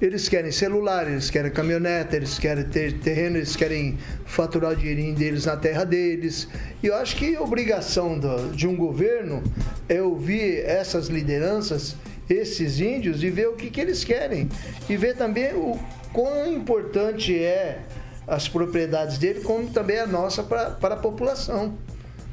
[0.00, 5.14] eles querem celular, eles querem caminhonete, eles querem ter terreno, eles querem faturar o dinheirinho
[5.14, 6.48] deles na terra deles.
[6.82, 9.42] E eu acho que a obrigação do, de um governo
[9.88, 11.96] é ouvir essas lideranças
[12.28, 14.48] esses índios e ver o que, que eles querem.
[14.88, 15.78] E ver também o
[16.12, 17.80] quão importante é
[18.26, 21.76] as propriedades dele, como também a nossa para a população.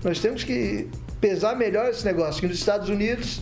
[0.03, 0.87] Nós temos que
[1.19, 3.41] pesar melhor esse negócio, que nos Estados Unidos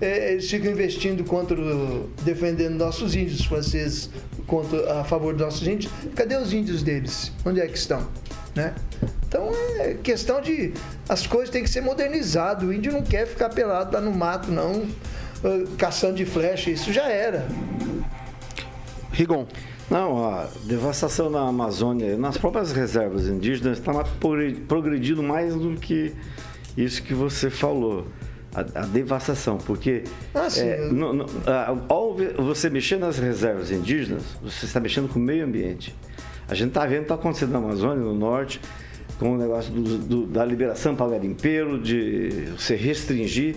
[0.00, 1.56] é, eles ficam investindo contra
[2.22, 4.10] defendendo nossos índios franceses
[4.46, 5.92] contra, a favor dos nossos índios.
[6.14, 7.32] Cadê os índios deles?
[7.44, 8.06] Onde é que estão?
[8.54, 8.74] né?
[9.26, 10.72] Então é questão de
[11.08, 12.68] as coisas têm que ser modernizadas.
[12.68, 14.86] O índio não quer ficar pelado lá no mato, não,
[15.78, 16.70] caçando de flecha.
[16.70, 17.46] Isso já era.
[19.12, 19.46] Rigon.
[19.90, 23.92] Não, a devastação na Amazônia, nas próprias reservas indígenas, está
[24.68, 26.14] progredindo mais do que
[26.76, 28.06] isso que você falou.
[28.54, 30.02] A, a devastação, porque
[30.34, 35.20] Ah, é, no- no- a- ao você mexer nas reservas indígenas, você está mexendo com
[35.20, 35.94] o meio ambiente.
[36.48, 38.60] A gente está vendo o que está acontecendo na Amazônia, no norte,
[39.20, 43.54] com o negócio do- do- da liberação para garimpeiro, de você restringir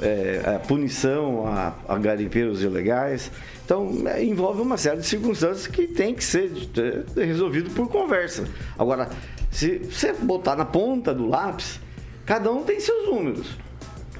[0.00, 3.30] é, a punição a, a garimpeiros ilegais.
[3.64, 6.50] Então, é, envolve uma série de circunstâncias que tem que ser
[7.16, 8.44] é, resolvido por conversa.
[8.78, 9.08] Agora,
[9.50, 11.80] se você botar na ponta do lápis,
[12.24, 13.58] cada um tem seus números.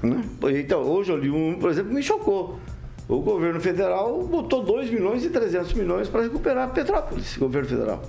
[0.02, 0.22] né?
[0.58, 2.58] Então, hoje eu li um, por exemplo, que me chocou.
[3.08, 8.02] O governo federal botou 2 milhões e 300 milhões para recuperar Petrópolis, governo federal.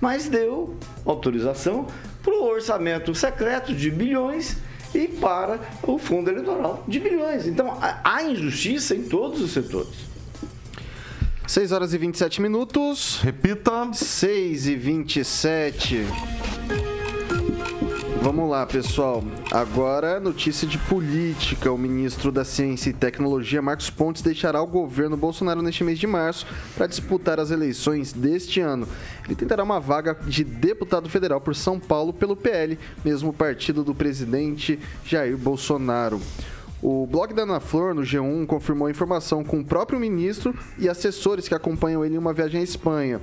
[0.00, 1.86] Mas deu autorização
[2.22, 4.56] para o orçamento secreto de bilhões
[4.94, 7.46] e para o fundo eleitoral de bilhões.
[7.46, 10.08] Então, há- há injustiça em todos os setores.
[11.46, 13.20] 6 horas e 27 minutos.
[13.22, 13.90] Repita.
[13.92, 16.04] 6 e 27.
[18.20, 19.22] Vamos lá, pessoal.
[19.52, 21.70] Agora, notícia de política.
[21.70, 26.06] O ministro da Ciência e Tecnologia, Marcos Pontes, deixará o governo Bolsonaro neste mês de
[26.06, 26.44] março
[26.76, 28.88] para disputar as eleições deste ano.
[29.24, 33.94] Ele tentará uma vaga de deputado federal por São Paulo pelo PL, mesmo partido do
[33.94, 36.20] presidente Jair Bolsonaro.
[36.80, 40.88] O blog da Ana Flor, no G1, confirmou a informação com o próprio ministro e
[40.88, 43.20] assessores que acompanham ele em uma viagem à Espanha.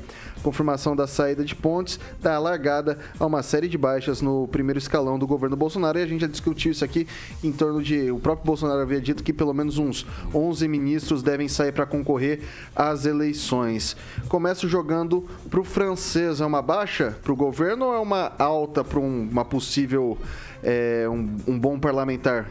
[0.50, 5.18] Confirmação da saída de Pontes dá largada a uma série de baixas no primeiro escalão
[5.18, 7.08] do governo Bolsonaro e a gente já discutiu isso aqui
[7.44, 8.12] em torno de.
[8.12, 12.42] O próprio Bolsonaro havia dito que pelo menos uns 11 ministros devem sair para concorrer
[12.76, 13.98] às eleições.
[14.30, 16.40] Começo jogando para o francês.
[16.40, 20.16] É uma baixa para o governo ou é uma alta para uma possível.
[20.64, 22.48] é, um- um bom parlamentar?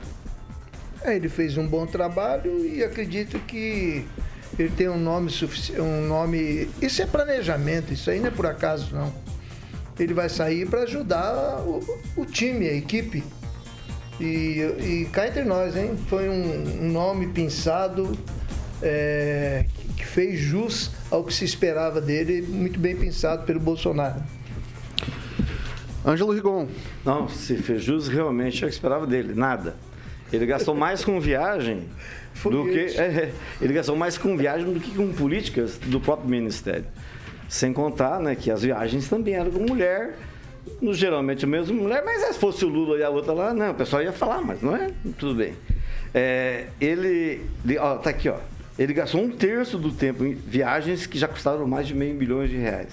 [1.02, 4.04] É, ele fez um bom trabalho e acredito que
[4.58, 6.68] ele tem um nome suficiente, um nome.
[6.80, 9.12] Isso é planejamento, isso aí não é por acaso não.
[9.98, 11.80] Ele vai sair para ajudar o,
[12.16, 13.22] o time, a equipe.
[14.20, 15.96] E, e cá entre nós, hein?
[16.08, 18.16] Foi um, um nome pensado
[18.82, 24.20] é, que- que fez jus ao que se esperava dele, muito bem pensado pelo Bolsonaro.
[26.06, 26.68] Ângelo Rigon.
[27.04, 29.74] Não, se fez jus realmente eu esperava dele, nada.
[30.32, 31.84] Ele gastou mais com viagem
[32.42, 32.78] do que.
[32.98, 36.84] É, ele gastou mais com viagem do que com políticas do próprio ministério.
[37.48, 40.14] Sem contar né, que as viagens também eram com mulher,
[40.80, 43.70] no- geralmente a mesma mulher, mas se fosse o Lula e a outra lá, não,
[43.70, 44.90] o pessoal ia falar, mas não é?
[45.18, 45.54] Tudo bem.
[46.12, 47.42] É, ele-
[47.78, 48.36] Ó, tá aqui, ó.
[48.78, 52.44] Ele gastou um terço do tempo em viagens que já custaram mais de meio milhão
[52.46, 52.92] de reais.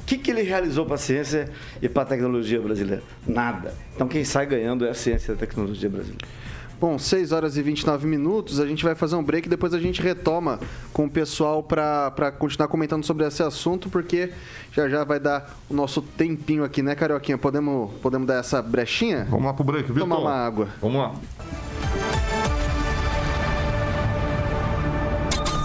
[0.00, 1.48] O que, que ele realizou para a ciência
[1.80, 3.02] e para a tecnologia brasileira?
[3.26, 3.72] Nada.
[3.94, 6.26] Então quem sai ganhando é a ciência e a tecnologia brasileira.
[6.80, 9.78] Bom, 6 horas e 29 minutos, a gente vai fazer um break e depois a
[9.78, 10.58] gente retoma
[10.92, 14.32] com o pessoal para continuar comentando sobre esse assunto, porque
[14.72, 17.38] já já vai dar o nosso tempinho aqui, né, Carioquinha?
[17.38, 19.26] Podemos, podemos dar essa brechinha?
[19.30, 20.00] Vamos lá pro break, Vitor.
[20.00, 20.68] Tomar uma água.
[20.80, 21.14] Vamos lá.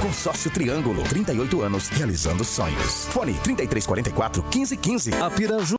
[0.00, 3.06] Consórcio Triângulo, 38 anos, realizando sonhos.
[3.08, 5.12] Fone 3344 1515.
[5.22, 5.74] A Piraju.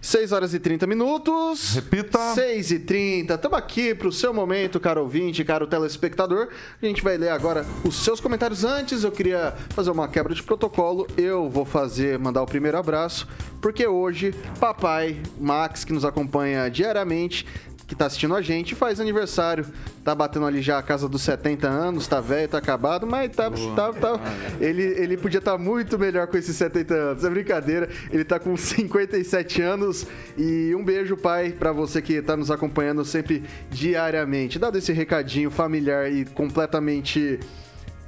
[0.00, 1.74] 6 horas e 30 minutos.
[1.74, 2.34] Repita.
[2.34, 3.34] 6 e 30.
[3.34, 6.48] Estamos aqui para o seu momento, caro ouvinte, caro telespectador.
[6.80, 8.64] A gente vai ler agora os seus comentários.
[8.64, 11.06] Antes, eu queria fazer uma quebra de protocolo.
[11.16, 13.28] Eu vou fazer, mandar o primeiro abraço,
[13.60, 17.46] porque hoje, papai Max, que nos acompanha diariamente,
[17.92, 19.66] que tá assistindo a gente, faz aniversário.
[20.02, 23.50] Tá batendo ali já a casa dos 70 anos, tá velho, tá acabado, mas tá.
[23.50, 24.20] tá, tá-
[24.58, 27.24] ele, ele podia estar muito melhor com esses 70 anos.
[27.24, 27.88] É brincadeira.
[28.10, 30.06] Ele tá com 57 anos.
[30.38, 34.58] E um beijo, pai, pra você que tá nos acompanhando sempre diariamente.
[34.58, 37.38] Dado esse recadinho familiar e completamente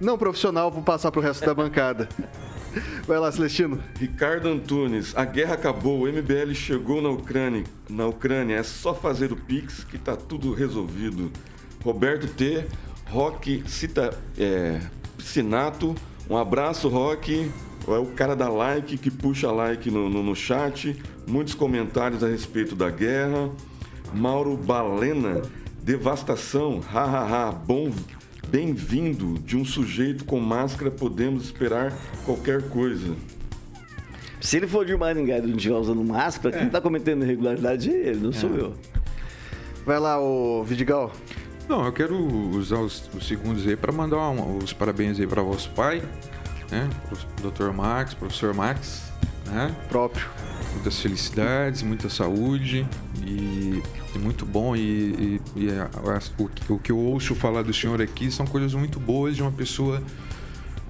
[0.01, 2.09] não profissional, vou passar pro resto da bancada.
[3.07, 3.83] Vai lá, Celestino.
[3.99, 7.64] Ricardo Antunes, a guerra acabou, o MBL chegou na Ucrânia.
[7.89, 11.31] Na Ucrânia é só fazer o Pix que tá tudo resolvido.
[11.83, 12.64] Roberto T,
[13.07, 14.81] Roque Cita, é,
[15.18, 15.95] Sinato,
[16.29, 17.51] um abraço, Roque.
[17.87, 20.97] é o cara da like, que puxa like no, no, no chat.
[21.27, 23.51] Muitos comentários a respeito da guerra.
[24.12, 25.43] Mauro Balena,
[25.83, 27.91] devastação, hahaha, bom,
[28.59, 29.36] bem-vindo.
[29.40, 31.92] De um sujeito com máscara podemos esperar
[32.24, 33.16] qualquer coisa.
[34.40, 38.11] Se ele for de Maringá e não estiver usando máscara, quem está cometendo irregularidade é
[38.11, 38.74] ele, não sou eu.
[39.84, 41.11] Vai lá, o Vidigal.
[41.68, 45.42] Não, eu quero usar os, os segundos aí para mandar um- os parabéns aí para
[45.42, 46.00] vosso pai,
[46.70, 46.88] né?
[47.40, 47.72] Pro Dr.
[47.74, 49.02] Max, professor Max,
[49.46, 49.74] né?
[49.88, 50.28] Próprio.
[50.74, 52.86] Muitas felicidades, muita saúde
[53.26, 53.82] e,
[54.14, 54.74] e muito bom.
[54.76, 58.30] E, e- e a- a- o, que- o que eu ouço falar do senhor aqui
[58.30, 60.02] são coisas muito boas de uma pessoa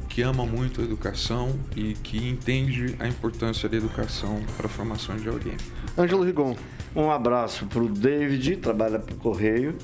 [0.08, 5.16] que ama muito a educação e que entende a importância da educação para a formação
[5.16, 5.56] de alguém.
[5.98, 6.56] Ângelo Rigon.
[6.94, 9.74] Um abraço para o David, trabalha para o Correio,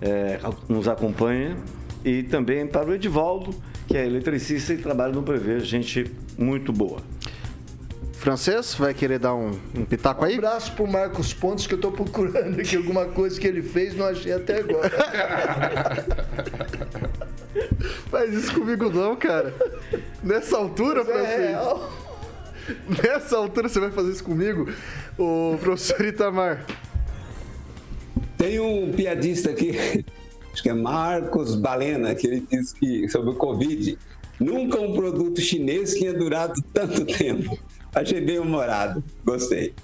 [0.00, 1.56] é, nos acompanha.
[2.04, 3.54] E também para o Edivaldo,
[3.86, 7.00] que é eletricista e trabalha no Prever, gente muito boa.
[8.20, 10.34] Francês, vai querer dar um, um pitaco aí?
[10.34, 13.96] Um abraço pro Marcos Pontes, que eu tô procurando aqui alguma coisa que ele fez,
[13.96, 14.90] não achei até agora.
[18.10, 19.54] Faz isso comigo não, cara.
[20.22, 21.48] Nessa altura, Mas é Francês.
[21.48, 21.92] real.
[23.02, 24.70] Nessa altura você vai fazer isso comigo?
[25.16, 26.66] Ô, professor Itamar.
[28.36, 30.04] Tem um piadista aqui,
[30.52, 33.98] acho que é Marcos Balena, que ele diz que sobre o Covid,
[34.38, 37.58] nunca um produto chinês tinha durado tanto tempo.
[37.94, 39.74] Achei bem humorado, gostei.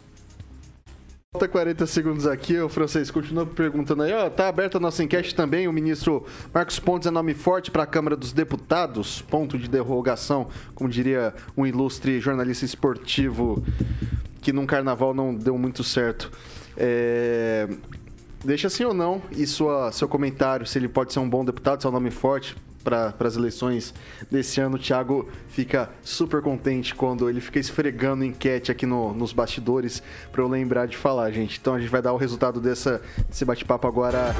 [1.32, 5.34] Falta 40 segundos aqui, o francês continua perguntando aí, ó, tá aberta a nossa enquete
[5.34, 9.68] também, o ministro Marcos Pontes é nome forte para a Câmara dos Deputados, ponto de
[9.68, 13.62] derrogação, como diria um ilustre jornalista esportivo
[14.40, 16.30] que num carnaval não deu muito certo.
[16.76, 17.68] É,
[18.44, 21.80] Deixa sim ou não e sua, seu comentário, se ele pode ser um bom deputado,
[21.80, 23.92] se é um nome forte para as eleições
[24.30, 24.76] desse ano.
[24.76, 30.40] O Thiago fica super contente quando ele fica esfregando enquete aqui no- nos bastidores para
[30.42, 31.58] eu lembrar de falar, gente.
[31.60, 34.32] Então a gente vai dar o resultado dessa, desse bate-papo agora.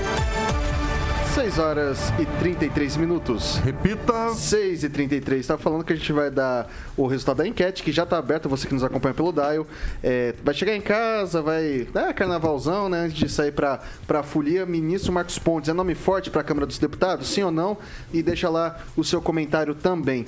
[1.37, 3.59] 6 horas e 33 minutos.
[3.59, 4.33] Repita.
[4.33, 5.47] 6 e 33.
[5.47, 6.67] Tá falando que a gente vai dar
[6.97, 9.67] o resultado da enquete, que já tá aberta, você que nos acompanha pelo Dial.
[10.03, 11.87] É, vai chegar em casa, vai.
[11.95, 13.01] É, carnavalzão, né?
[13.01, 15.69] Antes de sair pra, pra folia, ministro Marcos Pontes.
[15.69, 17.29] É nome forte pra Câmara dos Deputados?
[17.29, 17.77] Sim ou não?
[18.15, 20.25] E deixa lá o seu comentário também.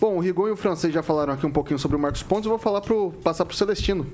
[0.00, 2.44] Bom, o Rigon e o francês já falaram aqui um pouquinho sobre o Marcos Pontes.
[2.44, 4.06] Eu vou falar pro, passar pro Celestino.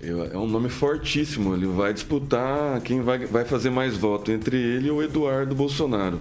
[0.00, 1.54] É um nome fortíssimo.
[1.54, 6.20] Ele vai disputar quem vai, vai fazer mais voto entre ele e o Eduardo Bolsonaro.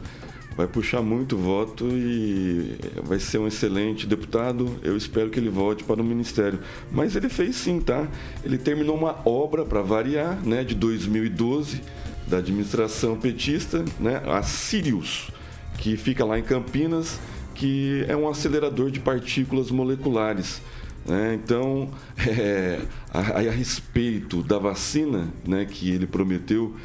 [0.56, 4.80] Vai puxar muito voto e vai ser um excelente deputado.
[4.82, 6.60] Eu espero que ele volte para o ministério.
[6.92, 8.08] Mas ele fez sim, tá?
[8.44, 11.82] Ele terminou uma obra para variar, né, de 2012
[12.26, 15.30] da administração petista, né, a Sirius,
[15.78, 17.20] que fica lá em Campinas,
[17.54, 20.62] que é um acelerador de partículas moleculares.
[21.08, 21.40] Né?
[21.42, 21.90] Então,
[22.28, 22.82] é,
[23.14, 26.76] a, a respeito da vacina né, que ele prometeu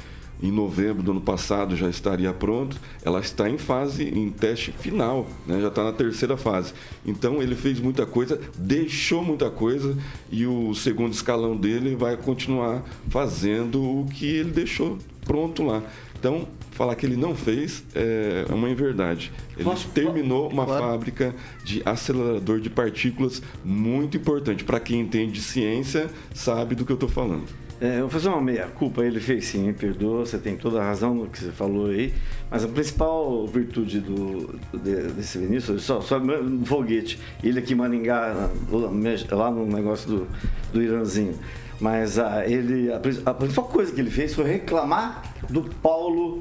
[0.43, 5.29] em novembro do ano passado já estaria pronto, ela está em fase, em teste final,
[5.47, 5.61] né?
[5.61, 6.75] já está na terceira fase.
[7.07, 9.97] Então ele fez muita coisa, deixou muita coisa
[10.31, 15.81] e o segundo escalão dele vai continuar fazendo o que ele deixou pronto lá.
[16.19, 19.31] Então, falar que ele não fez é uma inverdade.
[19.57, 19.65] Ele
[19.95, 24.65] terminou uma fábrica de acelerador de partículas muito importante.
[24.65, 27.45] Para quem entende de ciência, sabe do que eu estou falando.
[27.81, 30.85] É, eu vou fazer uma meia-culpa, ele fez sim, me perdoa, você tem toda a
[30.85, 32.15] razão no que você falou aí,
[32.49, 37.77] mas a principal virtude do, de- desse ministro, só, só um foguete, ele aqui em
[37.77, 40.29] Maringá, lá- no negócio do,
[40.73, 41.35] do Iranzinho,
[41.81, 46.39] mas ah, ele, a, a principal coisa que ele fez foi reclamar do Paulo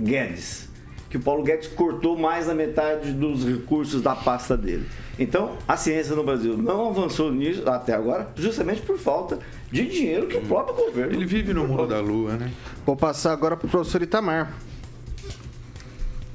[0.00, 0.68] Guedes,
[1.10, 4.86] que o Paulo Guedes cortou mais da metade dos recursos da pasta dele.
[5.18, 9.38] Então, a ciência no Brasil não avançou nisso até agora, justamente por falta
[9.70, 11.14] de dinheiro que o próprio governo.
[11.14, 12.52] Ele vive no mundo da lua, né?
[12.86, 14.54] Vou passar agora pro professor Itamar.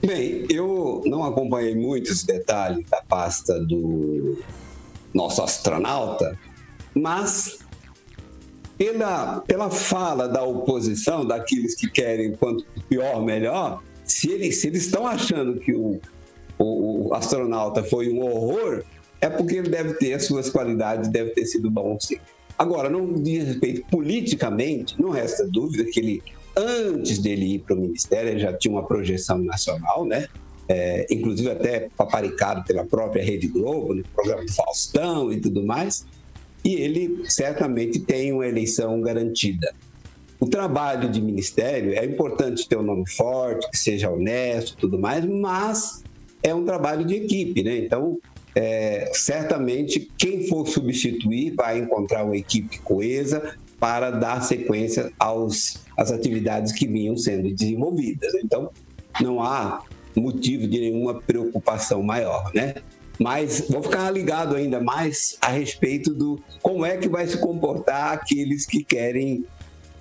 [0.05, 4.37] Bem, eu não acompanhei muitos detalhes da pasta do
[5.13, 6.37] nosso astronauta,
[6.93, 7.59] mas
[8.83, 14.85] pela, pela fala da oposição, daqueles que querem quanto pior, melhor, se eles, se eles
[14.85, 16.01] estão achando que o,
[16.57, 18.83] o, o astronauta foi um horror,
[19.21, 22.17] é porque ele deve ter as suas qualidades, deve ter sido bom sim.
[22.59, 26.23] Agora, no diz respeito politicamente, não resta dúvida que ele,
[26.55, 30.27] antes dele ir para o ministério, ele já tinha uma projeção nacional, né?
[30.67, 36.05] É, inclusive até paparicado pela própria Rede Globo, no programa do Faustão e tudo mais,
[36.63, 39.73] e ele certamente tem uma eleição garantida.
[40.39, 45.25] O trabalho de ministério é importante ter um nome forte, que seja honesto tudo mais,
[45.25, 46.03] mas
[46.41, 47.77] é um trabalho de equipe, né?
[47.77, 48.19] Então,
[48.55, 56.11] é, certamente quem for substituir vai encontrar uma equipe coesa para dar sequência aos, às
[56.11, 58.33] atividades que vinham sendo desenvolvidas.
[58.35, 58.69] Então,
[59.21, 59.83] não há
[60.15, 62.75] motivo de nenhuma preocupação maior, né?
[63.23, 68.11] Mas vou ficar ligado ainda mais a respeito do como é que vai se comportar
[68.11, 69.45] aqueles que querem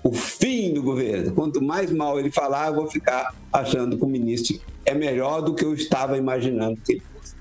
[0.02, 1.32] o fim do governo.
[1.32, 5.54] Quanto mais mal ele falar, eu vou ficar achando que o ministro é melhor do
[5.54, 7.36] que eu estava imaginando que ele fosse.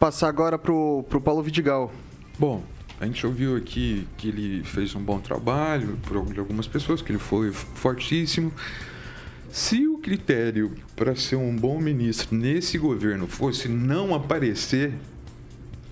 [0.00, 1.92] Passar agora pro, pro Paulo Vidigal.
[2.38, 2.62] Bom,
[2.98, 7.18] a gente ouviu aqui que ele fez um bom trabalho por algumas pessoas, que ele
[7.18, 8.50] foi fortíssimo.
[9.50, 14.92] Se o critério para ser um bom ministro nesse governo fosse não aparecer.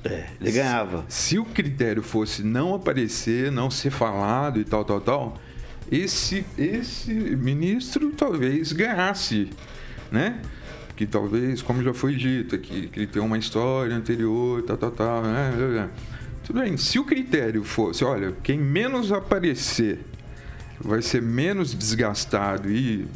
[0.05, 1.05] É, ele ganhava.
[1.09, 5.41] Se, se o critério fosse não aparecer, não ser falado e tal, tal, tal,
[5.91, 9.51] esse, esse ministro talvez ganhasse,
[10.11, 10.41] né?
[10.95, 14.91] Que talvez, como já foi dito aqui, que ele tem uma história anterior, tal, tal,
[14.91, 15.91] tal, né?
[16.45, 19.99] Tudo bem, se o critério fosse, olha, quem menos aparecer
[20.81, 23.07] vai ser menos desgastado e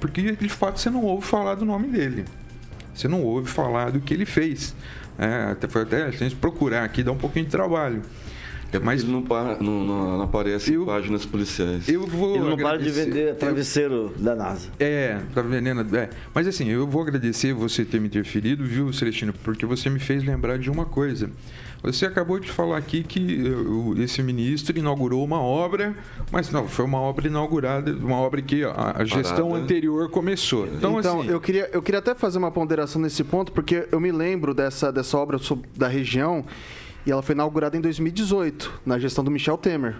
[0.00, 2.24] porque de fato você não ouve falar do nome dele.
[2.94, 4.74] Você não ouve falar do que ele fez.
[5.18, 8.02] É, até, foi até a gente procurar aqui dá um pouquinho de trabalho.
[8.72, 11.88] É mas ele não, não, não, não aparece eu, em páginas policiais.
[11.88, 14.68] Eu vou ele não para de vender travesseiro eu, da NASA.
[14.78, 15.96] É, tá vendendo.
[15.96, 16.10] É.
[16.34, 19.32] Mas assim, eu vou agradecer você ter me interferido, viu, Celestino?
[19.42, 21.30] Porque você me fez lembrar de uma coisa.
[21.82, 23.40] Você acabou de falar aqui que
[23.98, 25.94] esse ministro inaugurou uma obra,
[26.30, 29.64] mas não, foi uma obra inaugurada, uma obra que a, gestão Parada.
[29.64, 30.66] anterior começou.
[30.66, 34.00] Então, então assim, eu, queria, eu queria até fazer uma ponderação nesse ponto, porque eu
[34.00, 35.38] me lembro dessa, dessa obra
[35.76, 36.44] da região
[37.08, 39.96] e ela foi inaugurada em 2018, na gestão do Michel Temer.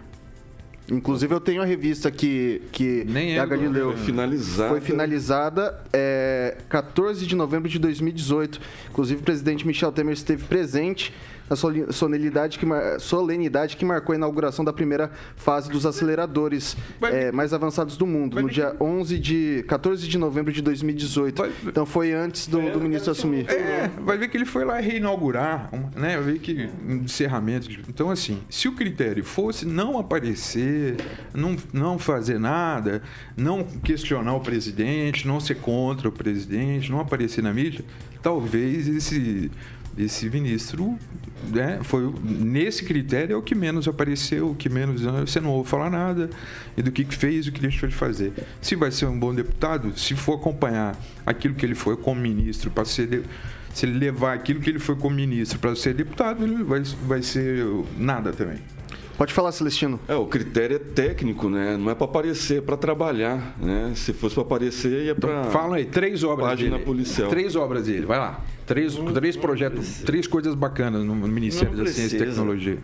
[0.90, 4.68] Inclusive eu tenho a revista que, que Nem é da Galileu foi finalizada.
[4.68, 8.60] Foi finalizada é, 14 de novembro de 2018.
[8.90, 11.14] Inclusive o presidente Michel Temer esteve presente
[11.48, 12.66] a solenidade que,
[12.98, 18.40] solenidade que marcou a inauguração da primeira fase dos aceleradores é, mais avançados do mundo,
[18.40, 21.36] no dia 11 de 14 de novembro de 2018.
[21.36, 21.52] Vai...
[21.66, 23.48] Então foi antes do, do ministro assumir.
[23.48, 26.16] É, vai ver que ele foi lá reinaugurar, né?
[26.16, 27.68] Vai ver que um encerramento.
[27.88, 30.96] Então assim, se o critério fosse não aparecer,
[31.34, 33.02] não, não fazer nada,
[33.36, 37.84] não questionar o presidente, não ser contra o presidente, não aparecer na mídia,
[38.22, 39.50] talvez esse
[39.98, 40.96] esse ministro
[41.50, 45.68] né, foi nesse critério é o que menos apareceu, o que menos você não ouve
[45.68, 46.30] falar nada
[46.76, 48.32] e do que fez, o que deixou de fazer.
[48.60, 50.96] Se vai ser um bom deputado, se for acompanhar
[51.26, 53.22] aquilo que ele foi como ministro para ser de,
[53.74, 57.22] se ele levar aquilo que ele foi como ministro para ser deputado, ele vai, vai
[57.22, 57.64] ser
[57.96, 58.58] nada também.
[59.16, 59.98] Pode falar, Celestino.
[60.06, 61.76] É, o critério é técnico, né?
[61.76, 63.92] Não é para aparecer, é para trabalhar, né?
[63.96, 65.40] Se fosse para aparecer, ia para.
[65.40, 66.84] Então, fala aí, três obras página dele.
[66.84, 67.28] policial.
[67.28, 68.44] Três obras dele, vai lá.
[68.68, 72.78] Três, três projetos, três coisas bacanas no Ministério da Ciência e Tecnologia.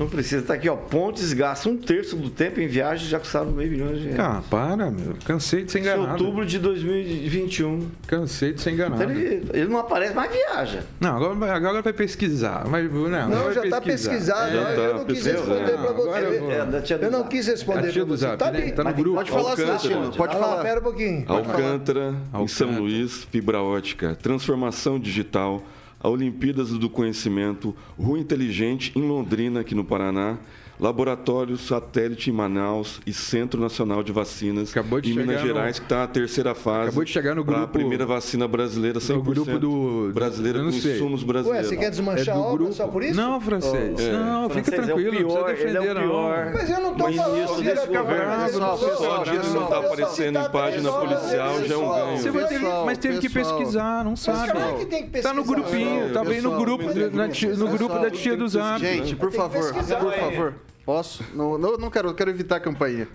[0.00, 0.40] Não precisa.
[0.40, 0.76] Tá aqui, ó.
[0.76, 4.18] Pontes gasta um terço do tempo em viagem já custaram meio milhão de reais.
[4.18, 5.14] Ah, para, meu.
[5.26, 6.08] Cansei de ser enganado.
[6.08, 7.90] Em outubro de 2021.
[8.06, 9.02] Cansei de ser enganado.
[9.02, 10.84] Então ele, ele, não aparece, mas viaja.
[10.98, 12.66] Não, agora, agora vai pesquisar.
[12.66, 14.52] Mas, não, não já está pesquisado.
[14.52, 16.08] Já eu, tá não quis responder para você.
[16.08, 18.36] Eu, é, eu não quis responder para você.
[18.38, 18.70] Tá, né?
[18.70, 19.16] tá no grupo.
[19.16, 20.12] Pode falar, Celestino.
[20.16, 20.62] Pode falar.
[20.62, 21.24] Pera um pouquinho.
[21.28, 25.62] Alcântara, em São Luís, fibra ótica, transformação digital
[26.00, 30.38] a Olimpíadas do Conhecimento, Rua Inteligente em Londrina, aqui no Paraná,
[30.80, 34.74] Laboratório Satélite em Manaus e Centro Nacional de Vacinas
[35.04, 35.80] em Minas Gerais, no...
[35.82, 36.88] que está a terceira fase.
[36.88, 37.60] Acabou de chegar no grupo.
[37.60, 40.96] A primeira vacina brasileira 100% no grupo do brasileira com sei.
[40.96, 41.68] insumos brasileiros.
[41.68, 42.72] Ué, você quer desmanchar é a obra grupo...
[42.72, 43.14] só por isso?
[43.14, 43.98] Não, francês.
[43.98, 44.12] Oh, é.
[44.12, 46.44] Não, fica tranquilo, é o pior, não precisa defender, é o pior.
[46.46, 46.52] não.
[46.52, 48.78] Mas eu não estou falando desse governo.
[48.96, 52.86] Só de não estar aparecendo em página policial já é um ganho.
[52.86, 54.52] Mas teve que pesquisar, não sabe.
[55.12, 58.80] Está no grupinho, está bem no grupo da tia do Zap.
[58.80, 60.69] Gente, por favor, por favor.
[60.90, 61.22] Posso?
[61.36, 63.06] Não, não, não quero, quero evitar a campanha.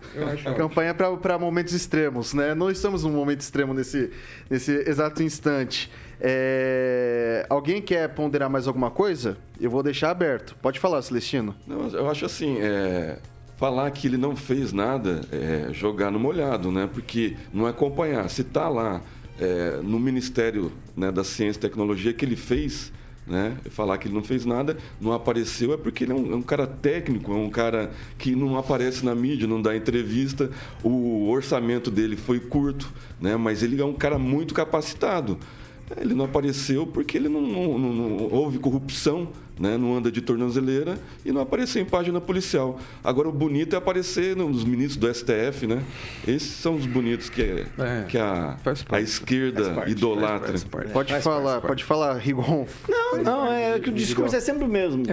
[0.45, 2.55] A campanha é para momentos extremos, né?
[2.55, 4.11] Não estamos num momento extremo nesse,
[4.49, 5.91] nesse exato instante.
[6.21, 7.45] É...
[7.49, 9.37] Alguém quer ponderar mais alguma coisa?
[9.59, 10.55] Eu vou deixar aberto.
[10.61, 11.53] Pode falar, Celestino.
[11.67, 13.17] Não, eu acho assim, é...
[13.57, 16.89] falar que ele não fez nada é jogar no molhado, né?
[16.89, 18.29] Porque não é acompanhar.
[18.29, 19.01] Se está lá
[19.37, 22.93] é, no Ministério né, da Ciência e Tecnologia que ele fez
[23.27, 23.57] né?
[23.71, 26.41] Falar que ele não fez nada, não apareceu, é porque ele é um, é um,
[26.41, 30.49] cara técnico, é um cara que não aparece na mídia, não dá entrevista.
[30.83, 33.35] O orçamento dele foi curto, né?
[33.35, 35.37] mas ele é um cara muito capacitado.
[35.97, 39.77] Ele não apareceu porque ele não, não- não- não- houve corrupção, né?
[39.77, 42.79] não anda de tornozeleira e não apareceu em página policial.
[43.03, 45.83] Agora, o bonito é aparecer nos ministros do STF, né?
[46.27, 48.57] Esses são os bonitos que, é, que a,
[48.89, 50.53] a esquerda idolatra.
[50.91, 52.67] Pode falar, pode falar, Rigon.
[52.87, 55.03] Não, não, é que o discurso é sempre o mesmo.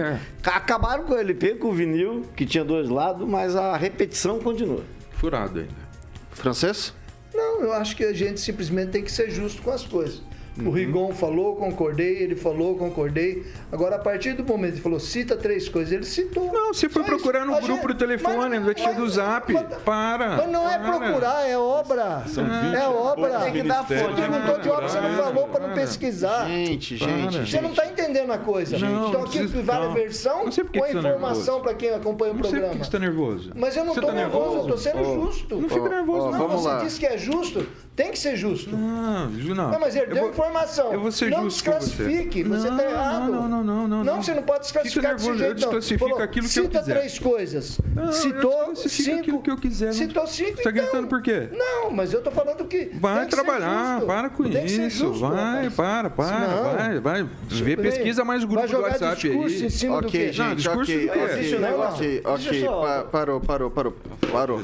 [0.43, 4.83] Acabaram com o LP, com o vinil, que tinha dois lados, mas a repetição continua.
[5.11, 5.83] Furado ainda.
[6.31, 6.93] Francês?
[7.33, 10.21] Não, eu acho que a gente simplesmente tem que ser justo com as coisas.
[10.57, 10.67] Uhum.
[10.67, 13.43] O Rigon falou, concordei, ele falou, concordei.
[13.71, 16.51] Agora, a partir do momento que ele falou, cita três coisas, ele citou.
[16.53, 17.47] Não, você foi procurar isso.
[17.49, 19.51] no A grupo gente- do telefone, no tia do zap.
[19.83, 20.37] Para.
[20.37, 20.99] Mas não é para.
[20.99, 22.23] procurar, é obra.
[22.27, 23.39] São 20 é obra.
[23.39, 24.15] Tem que dar Você fonte.
[24.15, 26.47] perguntou de obra, você não falou para não pesquisar.
[26.47, 27.61] Gente, gente, Você gente.
[27.63, 28.77] não está entendendo a coisa.
[28.77, 32.43] Não, então aqui vale a versão com a tá informação para quem acompanha o Não
[32.43, 32.83] sei por que programa.
[32.85, 33.51] você tá nervoso.
[33.55, 35.55] Mas eu não estou tá nervoso, eu estou sendo justo.
[35.59, 36.57] não fica nervoso, Não, não.
[36.59, 37.65] você disse que é justo,
[37.95, 38.75] tem que ser justo.
[38.75, 39.71] Não, não.
[39.71, 40.91] Não, mas ele Eu deu vou- informação.
[40.93, 41.85] Eu vou ser não justo com você.
[41.85, 43.31] desclassifique, você está errado.
[43.31, 44.03] Não, não, não, não.
[44.03, 45.55] Não, você não pode desclassificar Fica desse eu jeito, não.
[45.55, 46.93] desclassifico Falou, aquilo que eu cita quiser.
[46.97, 47.79] três coisas.
[47.95, 49.19] Não, eu Citou cinco.
[49.19, 49.85] aquilo que eu quiser.
[49.87, 50.71] não- Citou cinco, Você tá então.
[50.83, 51.49] gritando por quê?
[51.51, 52.89] Não, mas eu tô falando que.
[52.99, 54.07] Vai tem que ser trabalhar, justo.
[54.07, 55.05] para com Tem que ser isso.
[55.13, 56.63] justo, vai, para, para, Não.
[56.75, 57.29] vai, vai.
[57.47, 59.65] Vê, pesquisa mais o grupo do WhatsApp discurso aí.
[59.65, 60.33] em cima do Ok, quê?
[60.33, 61.89] gente, Não, discurso ok, ok, Não, não.
[61.91, 63.95] ok, parou, parou, parou,
[64.31, 64.61] parou.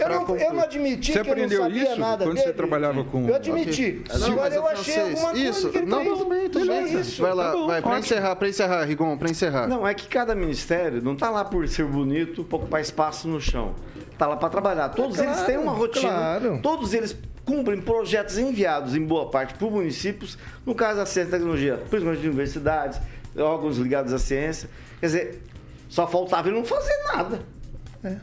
[0.00, 2.69] Eu não, eu não admiti que eu não sabia nada dele.
[2.70, 3.28] Trabalhava com...
[3.28, 4.02] Eu admiti.
[4.08, 6.48] Não, Agora mas eu o achei francês- alguma coisa Isso, que ele não, tudo bem,
[6.48, 7.00] tudo É bem.
[7.00, 7.22] isso.
[7.22, 8.04] Vai lá, Tá bom, vai, pra ótimo.
[8.04, 9.66] encerrar, pra encerrar, Rigon, pra encerrar.
[9.68, 13.40] Não, é que cada ministério não tá lá por ser bonito, para ocupar espaço no
[13.40, 13.74] chão.
[14.16, 14.88] Tá lá para trabalhar.
[14.90, 16.08] Todos Claro, eles têm uma rotina.
[16.08, 16.60] claro.
[16.62, 21.32] Todos eles cumprem projetos enviados em boa parte por municípios, no caso da ciência e
[21.32, 23.00] tecnologia, principalmente de universidades,
[23.36, 24.68] órgãos ligados à ciência.
[25.00, 25.42] Quer dizer,
[25.88, 27.40] só faltava ele não fazer nada.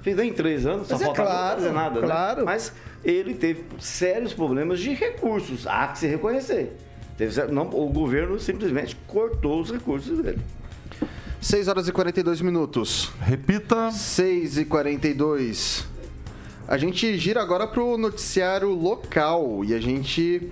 [0.02, 2.02] Fez em três anos, só Mas é faltava ele claro, não fazer nada.
[2.02, 2.08] né?
[2.08, 2.46] claro.
[2.46, 2.74] Mas
[3.04, 5.68] ele teve sérios problemas de recursos.
[5.68, 6.76] Há que se reconhecer.
[7.18, 10.40] Teve não, o governo simplesmente cortou os recursos dele.
[11.40, 13.12] 6 horas e 42 minutos.
[13.22, 13.92] Repita.
[13.92, 15.86] 6 e 42.
[16.68, 20.52] A gente gira agora pro noticiário local e a gente.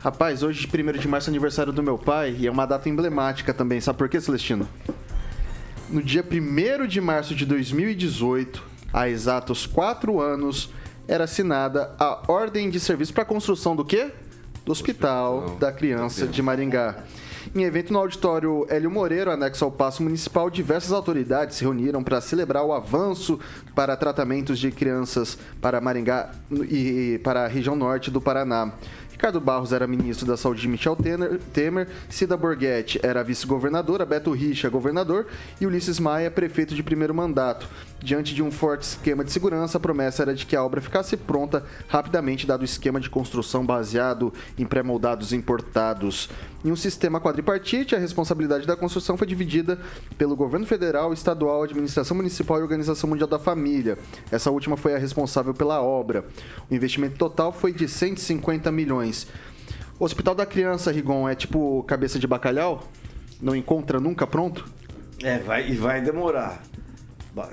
[0.00, 3.54] Rapaz, hoje, 1 de março, é aniversário do meu pai e é uma data emblemática
[3.54, 3.80] também.
[3.80, 4.68] Sabe por quê, Celestino?
[5.88, 8.60] No dia 1 de março de 2018,
[8.92, 10.70] há exatos 4 anos,
[11.06, 14.10] era assinada a ordem de serviço para a construção do quê?
[14.64, 17.04] Do Hospital da Criança de Maringá.
[17.54, 22.20] Em evento no auditório Hélio Moreira, anexo ao Paço Municipal, diversas autoridades se reuniram para
[22.20, 23.38] celebrar o avanço
[23.72, 26.32] para tratamentos de crianças para Maringá
[26.68, 28.72] e para a região norte do Paraná.
[29.16, 34.68] Ricardo Barros era ministro da Saúde de Michel Temer, Cida Borghetti era vice-governadora, Beto Richa
[34.68, 35.26] governador
[35.58, 37.66] e Ulisses Maia prefeito de primeiro mandato.
[37.98, 41.16] Diante de um forte esquema de segurança, a promessa era de que a obra ficasse
[41.16, 46.28] pronta rapidamente, dado o esquema de construção baseado em pré-moldados importados.
[46.62, 49.78] Em um sistema quadripartite, a responsabilidade da construção foi dividida
[50.18, 53.96] pelo governo federal, estadual, administração municipal e Organização Mundial da Família.
[54.32, 56.24] Essa última foi a responsável pela obra.
[56.68, 59.05] O investimento total foi de 150 milhões.
[59.98, 62.82] O Hospital da Criança, Rigon, é tipo cabeça de bacalhau?
[63.40, 64.68] Não encontra nunca pronto?
[65.22, 66.62] É, vai, e vai demorar.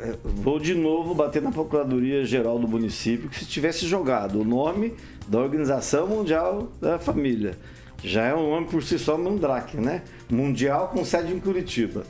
[0.01, 4.45] É, Vou de novo bater na Procuradoria Geral do município que se tivesse jogado o
[4.45, 4.93] nome
[5.27, 7.57] da Organização Mundial da Família,
[8.03, 10.01] já é um nome por si só mandrake, né?
[10.29, 12.05] Mundial com sede em Curitiba.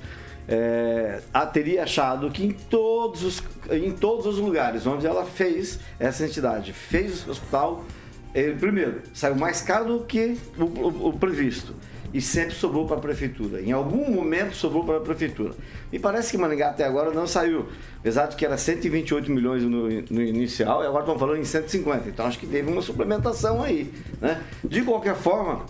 [0.48, 5.80] É, a teria achado que em todos, os, em todos os lugares onde ela fez
[6.00, 7.86] essa entidade, fez o hospital,
[8.34, 11.74] ele, primeiro, saiu mais caro do que o, o- o previsto
[12.14, 13.60] e sempre sobrou para a prefeitura.
[13.62, 15.54] Em algum momento sobrou para a prefeitura.
[15.92, 17.68] Me parece que Maringá até agora não saiu,
[18.00, 22.10] apesar de que era 128 milhões no, no inicial e agora estão falando em 150.
[22.10, 23.92] Então acho que teve uma suplementação aí.
[24.22, 24.40] Né?
[24.64, 25.66] De qualquer forma,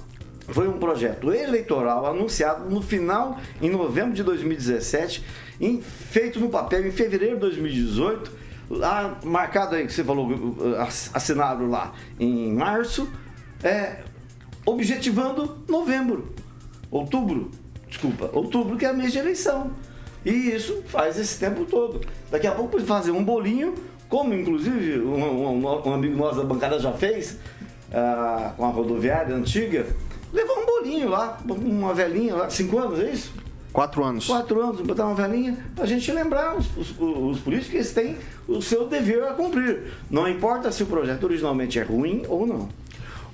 [0.49, 5.23] foi um projeto eleitoral anunciado no final, em novembro de 2017,
[5.61, 8.42] em- feito no papel em fevereiro de 2018,
[8.77, 13.09] lá, marcado aí que você falou, uh, ass- assinado lá em março,
[13.63, 13.97] é,
[14.65, 16.33] objetivando novembro,
[16.91, 17.51] outubro,
[17.87, 19.71] desculpa, outubro que é mês de eleição.
[20.25, 22.01] E isso faz esse tempo todo.
[22.31, 23.73] Daqui a pouco pode fazer um bolinho,
[24.07, 27.37] como inclusive um, um- um amigo nosso da bancada já fez,
[27.91, 29.85] ah, com a rodoviária antiga,
[30.31, 33.33] levar um bolinho lá, uma velhinha lá, cinco anos, é isso?
[33.73, 34.27] Quatro anos.
[34.27, 38.17] Quatro anos, botar uma velhinha, pra gente lembrar os, os- os políticos que eles têm
[38.47, 39.91] o seu dever a cumprir.
[40.11, 42.69] Não importa se o projeto originalmente é ruim ou não.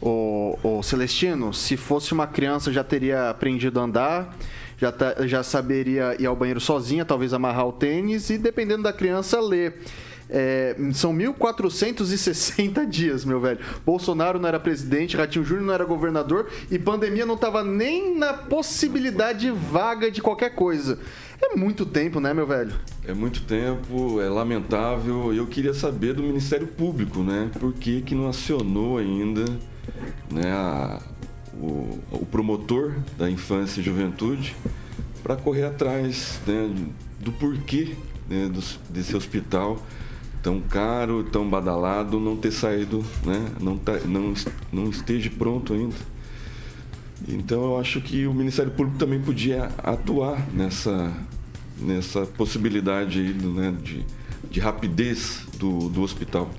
[0.02, 4.38] O, o Celestino, se fosse uma criança, já teria aprendido a andar,
[4.78, 8.94] já, tá- já saberia ir ao banheiro sozinha, talvez amarrar o tênis e, dependendo da
[8.94, 9.82] criança, ler.
[10.30, 13.60] É, são 1.460 dias, meu velho.
[13.86, 18.34] Bolsonaro não era presidente, Ratinho Júnior não era governador e pandemia não tava nem na
[18.34, 21.00] possibilidade vaga de qualquer coisa.
[21.42, 22.74] É muito tempo, né, meu velho?
[23.06, 25.34] É muito tempo, é lamentável.
[25.34, 27.50] Eu queria saber do Ministério Público, né?
[27.60, 29.46] Por que, que não acionou ainda
[30.30, 31.00] né, a-
[31.54, 34.56] o, o promotor da infância e juventude
[35.24, 36.70] para correr atrás né,
[37.20, 37.96] do porquê
[38.30, 39.82] né, dos- desse hospital
[40.42, 44.34] tão caro, tão badalado, não ter saído, né, não, tá, não,
[44.72, 45.96] não esteja pronto ainda.
[47.28, 51.12] Então eu acho que o Ministério Público também podia atuar nessa,
[51.78, 54.06] nessa possibilidade aí, né, de,
[54.50, 56.50] de rapidez do, do hospital.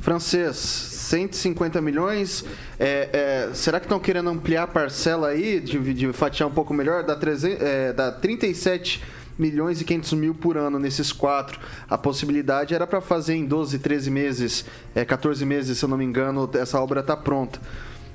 [0.00, 2.44] Francês, 150 milhões.
[2.78, 6.74] É, é, será que estão querendo ampliar a parcela aí, de, de fatiar um pouco
[6.74, 7.04] melhor?
[7.04, 11.58] Dá, 300, é, dá 37 milhões e 500 mil por ano nesses quatro.
[11.88, 14.64] A possibilidade era para fazer em 12, 13 meses,
[14.94, 17.60] é, 14 meses, se eu não me engano, essa obra está pronta.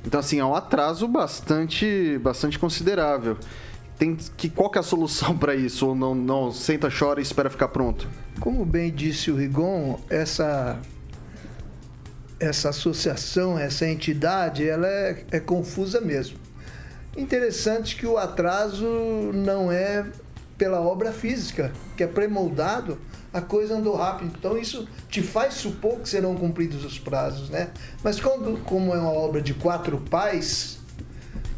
[0.05, 3.37] Então, assim, é um atraso bastante, bastante considerável.
[3.97, 5.87] Tem que, qual que é a solução para isso?
[5.87, 8.07] Ou não, não senta, chora e espera ficar pronto?
[8.39, 10.79] Como bem disse o Rigon, essa
[12.39, 16.37] essa associação, essa entidade, ela é, é confusa mesmo.
[17.15, 18.85] Interessante que o atraso
[19.33, 20.05] não é
[20.57, 22.97] pela obra física, que é pré-moldado,
[23.31, 24.33] a coisa andou rápido.
[24.37, 27.69] Então isso te faz supor que serão cumpridos os prazos, né?
[28.03, 30.76] Mas quando, como é uma obra de quatro pais,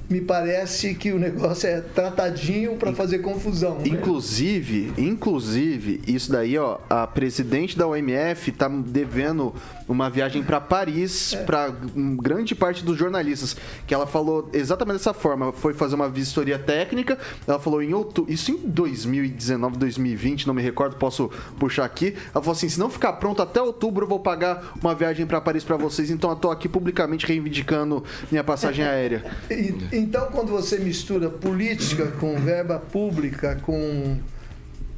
[0.10, 3.76] me parece que o negócio é tratadinho para fazer confusão.
[3.76, 3.84] né?
[3.86, 9.53] Inclusive, inclusive, isso daí, ó, a presidente da OMF tá devendo
[9.88, 11.74] uma viagem para Paris para
[12.22, 13.55] grande parte dos jornalistas,
[13.88, 18.32] que ela falou exatamente dessa forma, foi fazer uma vistoria técnica, ela falou em outubro,
[18.32, 21.30] isso em 2019, 2020, não me recordo, posso
[21.60, 22.16] puxar aqui.
[22.34, 25.41] Ela falou assim, se não ficar pronto até outubro, eu vou pagar uma viagem para
[25.41, 29.24] Paris para vocês, então eu tô aqui publicamente reivindicando minha passagem aérea.
[29.49, 34.18] E- Então, quando você mistura política com verba pública, com,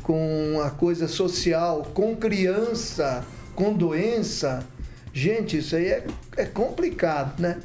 [0.04, 3.26] com a coisa social, com criança,
[3.56, 4.64] com doença,
[5.12, 6.06] gente, isso aí é,
[6.38, 7.60] é complicado, né?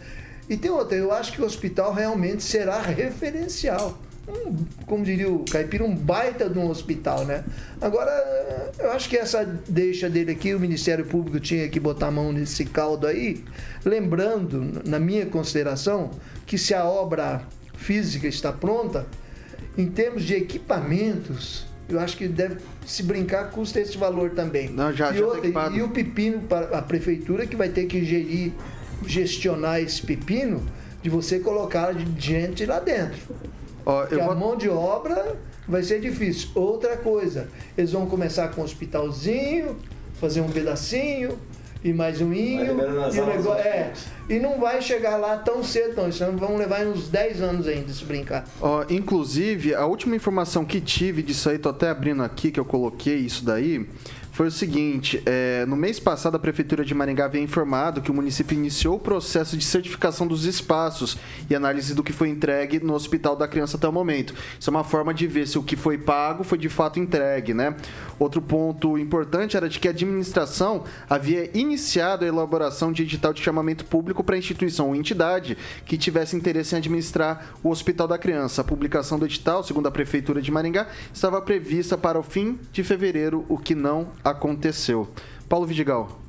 [0.48, 3.98] E tem outra, eu acho que o hospital realmente será referencial.
[4.28, 4.56] Um,
[4.86, 7.44] como diria o Caipira, um baita de um hospital, né?
[7.80, 8.10] Agora,
[8.78, 12.32] eu acho que essa deixa dele aqui, o Ministério Público tinha que botar a mão
[12.32, 13.44] nesse caldo aí,
[13.84, 16.10] lembrando, na minha consideração,
[16.44, 17.42] que se a obra
[17.76, 19.06] física está pronta,
[19.78, 24.68] em termos de equipamentos, eu acho que deve se brincar custa esse valor também.
[24.70, 28.04] Não, já- e, já outra, e o pepino para a prefeitura que vai ter que
[28.04, 28.52] gerir,
[29.06, 30.64] gestionar esse pepino
[31.02, 33.20] de você colocar gente lá dentro.
[33.86, 35.36] Ó, Porque a vou- mão de obra
[35.68, 36.48] vai ser difícil.
[36.56, 39.76] Outra coisa, eles vão começar com um hospitalzinho,
[40.20, 41.38] fazer um pedacinho
[41.84, 42.64] e mais um inho.
[42.66, 43.92] E, o negócio, é,
[44.28, 46.08] e não vai chegar lá tão cedo, não.
[46.08, 48.44] Isso vão levar uns 10 anos ainda se brincar.
[48.60, 52.64] Ó, inclusive, a última informação que tive disso aí, tô até abrindo aqui que eu
[52.64, 53.86] coloquei isso daí,
[54.36, 58.14] foi o seguinte: é, no mês passado, a Prefeitura de Maringá havia informado que o
[58.14, 61.16] município iniciou o processo de certificação dos espaços
[61.48, 64.34] e análise do que foi entregue no Hospital da Criança até o momento.
[64.60, 67.54] Isso é uma forma de ver se o que foi pago foi de fato entregue,
[67.54, 67.74] né?
[68.18, 73.40] Outro ponto importante era de que a administração havia iniciado a elaboração de edital de
[73.40, 75.56] chamamento público para instituição ou entidade
[75.86, 78.60] que tivesse interesse em administrar o Hospital da Criança.
[78.60, 82.84] A publicação do edital, segundo a Prefeitura de Maringá, estava prevista para o fim de
[82.84, 85.08] fevereiro, o que não aconteceu.
[85.48, 86.20] Paulo Vidigal.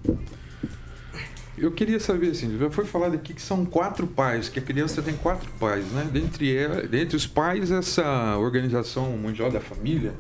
[1.57, 5.01] Eu queria saber, assim, já foi falado aqui que são quatro pais, que a criança
[5.01, 6.07] tem quatro pais, né?
[6.11, 10.13] Dentre, ela, dentre os pais, essa Organização Mundial da Família,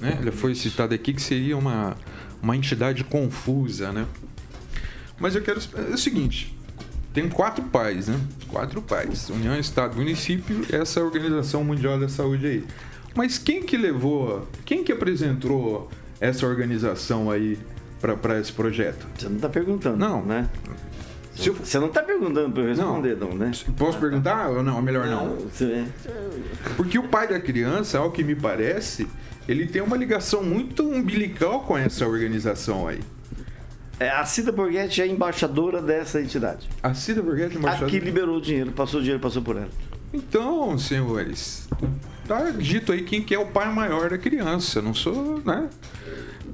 [0.00, 0.18] né?
[0.20, 1.96] Ela foi citada aqui que seria uma,
[2.42, 4.04] uma entidade confusa, né?
[5.16, 5.60] Mas eu quero...
[5.76, 6.58] É o seguinte,
[7.14, 8.20] tem quatro pais, né?
[8.48, 9.30] Quatro pais.
[9.30, 12.64] União, Estado, Município, essa Organização Mundial da Saúde aí.
[13.14, 15.88] Mas quem que levou, quem que apresentou
[16.20, 17.58] essa organização aí
[18.00, 19.06] para esse projeto?
[19.16, 20.24] Você não está perguntando, Não.
[20.24, 20.48] né?
[21.36, 23.50] Você não está perguntando para eu responder, não, né?
[23.78, 24.82] Posso perguntar ou não?
[24.82, 25.36] Melhor não.
[25.36, 25.86] Você-
[26.76, 29.06] Porque o pai da criança, ao que me parece,
[29.48, 33.00] ele tem uma ligação muito umbilical com essa organização aí.
[33.98, 36.68] É, a Cida Borghetti é embaixadora dessa entidade.
[36.82, 39.68] A Cida Borghetti, A embaixadora- que liberou o dinheiro, passou o dinheiro, passou por ela.
[40.12, 41.68] Então, senhores,
[42.30, 44.80] tá dito aí quem que é o pai maior da criança.
[44.80, 45.68] Não sou, né?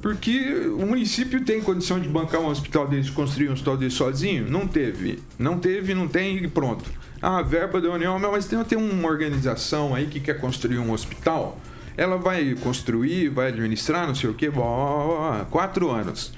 [0.00, 4.48] Porque o município tem condição de bancar um hospital desse, construir um hospital desse sozinho?
[4.48, 5.18] Não teve.
[5.38, 6.90] Não teve, não tem e pronto.
[7.20, 11.58] Ah, verba da União, mas tem, tem uma organização aí que quer construir um hospital.
[11.94, 16.32] Ela vai construir, vai administrar, não sei o quê, blá, quatro anos.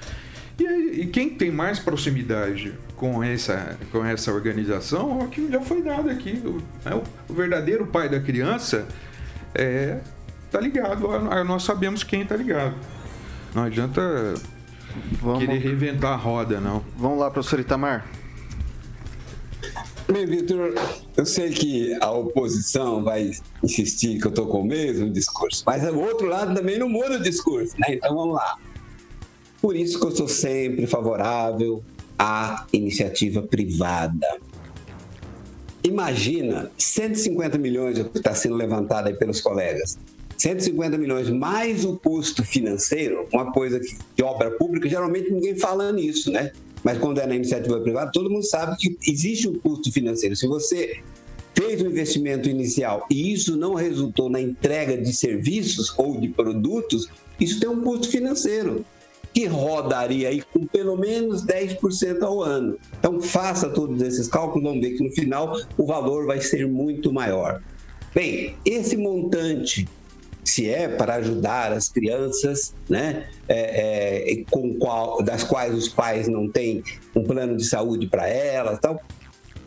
[0.57, 5.81] E, aí, e quem tem mais proximidade com essa, com essa organização que já foi
[5.81, 6.41] dado aqui.
[6.43, 8.85] O, é o, o verdadeiro pai da criança
[9.55, 9.99] é,
[10.51, 12.75] tá ligado, a- a- nós sabemos quem tá ligado.
[13.53, 14.01] Não adianta
[15.21, 16.83] Vamos- querer reinventar a roda, não.
[16.97, 18.05] Vamos lá, professor Itamar.
[20.11, 20.73] Bem, Vitor,
[21.15, 23.29] eu sei que a oposição vai
[23.63, 27.17] insistir que eu estou com o mesmo discurso, mas o outro lado também não muda
[27.17, 27.93] o discurso, né?
[27.95, 28.57] Então vamos lá.
[29.61, 31.83] Por isso que eu sou sempre favorável
[32.17, 34.39] à iniciativa privada.
[35.89, 39.97] Imagina 150 milhões que está sendo levantado aí pelos colegas.
[40.37, 45.91] 150 milhões mais o custo financeiro, uma coisa que, de obra pública, geralmente ninguém fala
[45.91, 46.51] nisso, né?
[46.83, 50.35] Mas quando é na iniciativa privada, todo mundo sabe que existe um custo financeiro.
[50.35, 50.99] Se você
[51.55, 57.09] fez um investimento inicial e isso não resultou na entrega de serviços ou de produtos,
[57.39, 58.85] isso tem um custo financeiro
[59.33, 62.77] que rodaria aí com pelo menos 10% ao ano.
[62.97, 67.11] Então faça todos esses cálculos, vamos ver que no final o valor vai ser muito
[67.13, 67.61] maior.
[68.13, 69.87] Bem, esse montante
[70.43, 76.27] se é para ajudar as crianças, né, é, é, com qual, das quais os pais
[76.27, 76.83] não têm
[77.15, 78.99] um plano de saúde para elas, tal,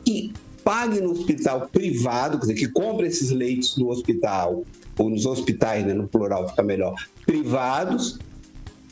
[0.04, 0.32] que
[0.64, 4.64] pague no hospital privado, quer dizer, que compre esses leitos no hospital
[4.98, 6.94] ou nos hospitais, né, no plural fica melhor,
[7.24, 8.18] privados.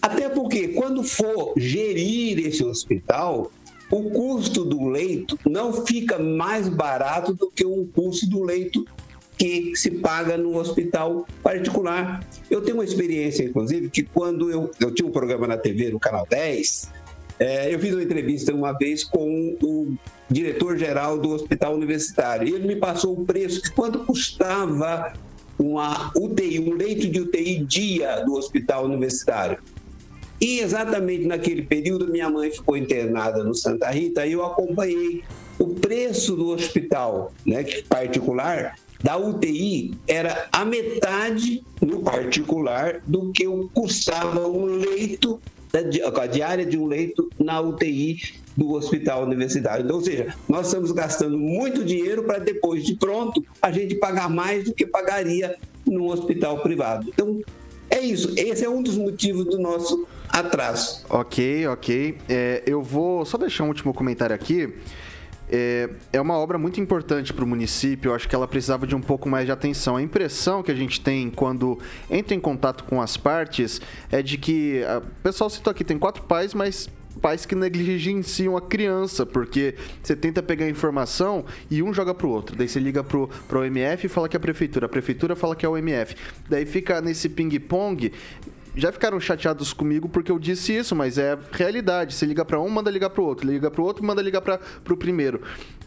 [0.00, 3.50] Até porque quando for gerir esse hospital,
[3.90, 8.84] o custo do leito não fica mais barato do que o custo do leito
[9.36, 12.22] que se paga no hospital particular.
[12.50, 15.98] Eu tenho uma experiência, inclusive, que quando eu, eu tinha um programa na TV, no
[15.98, 16.90] Canal 10,
[17.38, 19.96] é, eu fiz uma entrevista uma vez com o
[20.30, 22.48] diretor-geral do hospital universitário.
[22.48, 25.14] E ele me passou o preço de quanto custava
[25.58, 29.58] uma UTI, um leito de UTI dia do hospital universitário.
[30.40, 35.22] E exatamente naquele período, minha mãe ficou internada no Santa Rita e eu acompanhei
[35.58, 43.44] o preço do hospital né, particular da UTI era a metade no particular do que
[43.72, 45.40] custava um leito,
[46.20, 48.18] a diária de um leito na UTI
[48.56, 49.84] do hospital universitário.
[49.84, 54.28] Então, ou seja, nós estamos gastando muito dinheiro para depois de pronto a gente pagar
[54.28, 57.08] mais do que pagaria num hospital privado.
[57.08, 57.40] Então,
[57.88, 58.32] é isso.
[58.36, 61.04] Esse é um dos motivos do nosso atraso.
[61.08, 62.18] Ok, ok.
[62.28, 64.72] É, eu vou só deixar um último comentário aqui.
[65.52, 68.10] É, é uma obra muito importante para o município.
[68.10, 69.96] Eu acho que ela precisava de um pouco mais de atenção.
[69.96, 71.78] A impressão que a gente tem quando
[72.08, 74.82] entra em contato com as partes é de que.
[74.96, 76.88] O pessoal citou aqui, tem quatro pais, mas
[77.20, 82.54] pais que negligenciam a criança, porque você tenta pegar informação e um joga pro outro.
[82.56, 85.56] Daí você liga pro, pro OMF e fala que é a prefeitura, a prefeitura fala
[85.56, 86.14] que é o OMF.
[86.48, 88.12] Daí fica nesse ping-pong.
[88.74, 92.14] Já ficaram chateados comigo porque eu disse isso, mas é realidade.
[92.14, 94.96] Você liga pra um, manda ligar pro outro, liga pro outro, manda ligar para pro
[94.96, 95.40] primeiro.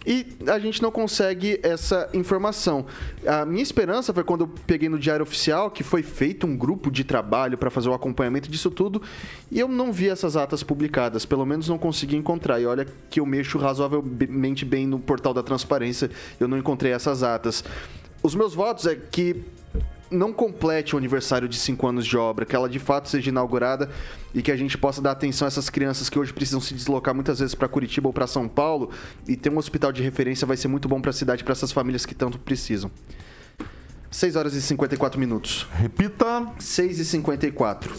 [0.05, 2.86] E a gente não consegue essa informação.
[3.25, 6.91] A minha esperança foi quando eu peguei no Diário Oficial que foi feito um grupo
[6.91, 9.01] de trabalho para fazer o acompanhamento disso tudo
[9.49, 12.59] e eu não vi essas atas publicadas, pelo menos não consegui encontrar.
[12.59, 17.23] E olha que eu mexo razoavelmente bem no portal da transparência, eu não encontrei essas
[17.23, 17.63] atas.
[18.21, 19.43] Os meus votos é que
[20.14, 23.89] não complete o aniversário de 5 anos de obra, que ela de fato seja inaugurada
[24.34, 27.14] e que a gente possa dar atenção a essas crianças que hoje precisam se deslocar
[27.14, 28.91] muitas vezes para Curitiba ou para São Paulo
[29.28, 31.72] e ter um hospital de referência vai ser muito bom para a cidade, para essas
[31.72, 32.89] famílias que tanto precisam.
[34.09, 35.68] 6 horas e 54 minutos.
[35.74, 36.47] Repita.
[36.59, 37.93] 6 e 54.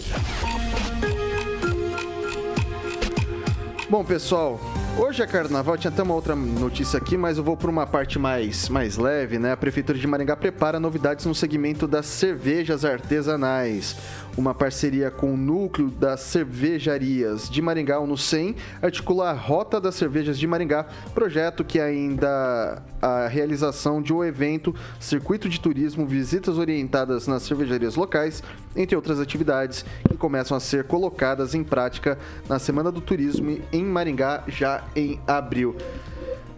[3.90, 4.60] Bom, pessoal,
[4.98, 8.18] hoje é carnaval, tinha até uma outra notícia aqui, mas eu vou por uma parte
[8.18, 9.52] mais, mais leve, né?
[9.52, 13.96] A Prefeitura de Maringá prepara novidades no segmento das cervejas artesanais.
[14.36, 19.94] Uma parceria com o núcleo das cervejarias de Maringá, o NUCEM, articula a Rota das
[19.94, 26.58] Cervejas de Maringá, projeto que ainda a realização de um evento, circuito de turismo, visitas
[26.58, 28.42] orientadas nas cervejarias locais,
[28.74, 32.18] entre outras atividades que começam a ser colocadas em prática
[32.48, 35.76] na Semana do Turismo em Maringá já em abril.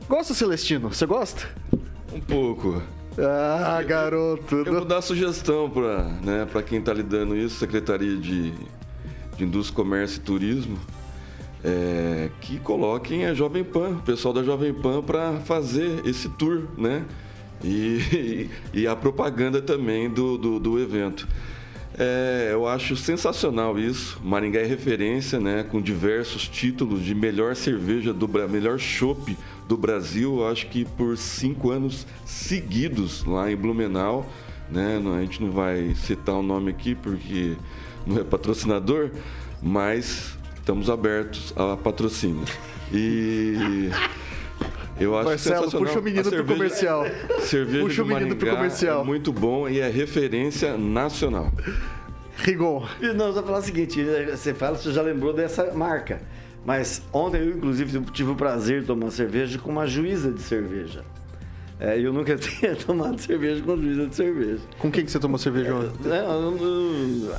[0.08, 0.88] Gosta, Celestino?
[0.88, 1.46] Você gosta?
[2.10, 2.80] Um pouco.
[3.18, 4.56] Ah, garoto.
[4.56, 8.52] Eu vou dar sugestão para né, pra quem está lidando isso, Secretaria de,
[9.36, 10.78] de Indústria, Comércio e Turismo,
[11.64, 16.64] é, que coloquem a Jovem Pan, o pessoal da Jovem Pan, para fazer esse tour,
[16.76, 17.04] né?
[17.64, 21.26] E, e, a propaganda também do, do, do evento.
[21.98, 24.20] É, eu acho sensacional isso.
[24.22, 25.62] Maringá é referência, né?
[25.62, 29.34] Com diversos títulos de melhor cerveja do melhor chopp
[29.68, 30.46] do Brasil.
[30.46, 34.26] Acho que por cinco anos seguidos lá em Blumenau,
[34.70, 34.98] né?
[35.02, 37.54] Não- A gente não vai citar o nome aqui porque
[38.06, 39.10] não é patrocinador,
[39.62, 42.44] mas estamos abertos a patrocínio.
[42.92, 43.90] E
[44.98, 47.04] eu acho Marcelo, puxa o menino A pro comercial.
[47.40, 49.02] Cerveja Puxa o menino pro comercial.
[49.02, 51.52] É muito bom e é referência nacional.
[52.38, 52.86] Rigon.
[53.00, 56.20] E Não, só falar o seguinte, você fala, você já lembrou dessa marca.
[56.66, 61.04] Mas ontem eu, inclusive, tive o prazer de tomar cerveja com uma juíza de cerveja.
[61.78, 64.62] É, eu nunca tinha tomado cerveja com juíza de cerveja.
[64.80, 66.08] Com quem que você tomou cerveja ontem?
[66.08, 67.34] Não, eu não-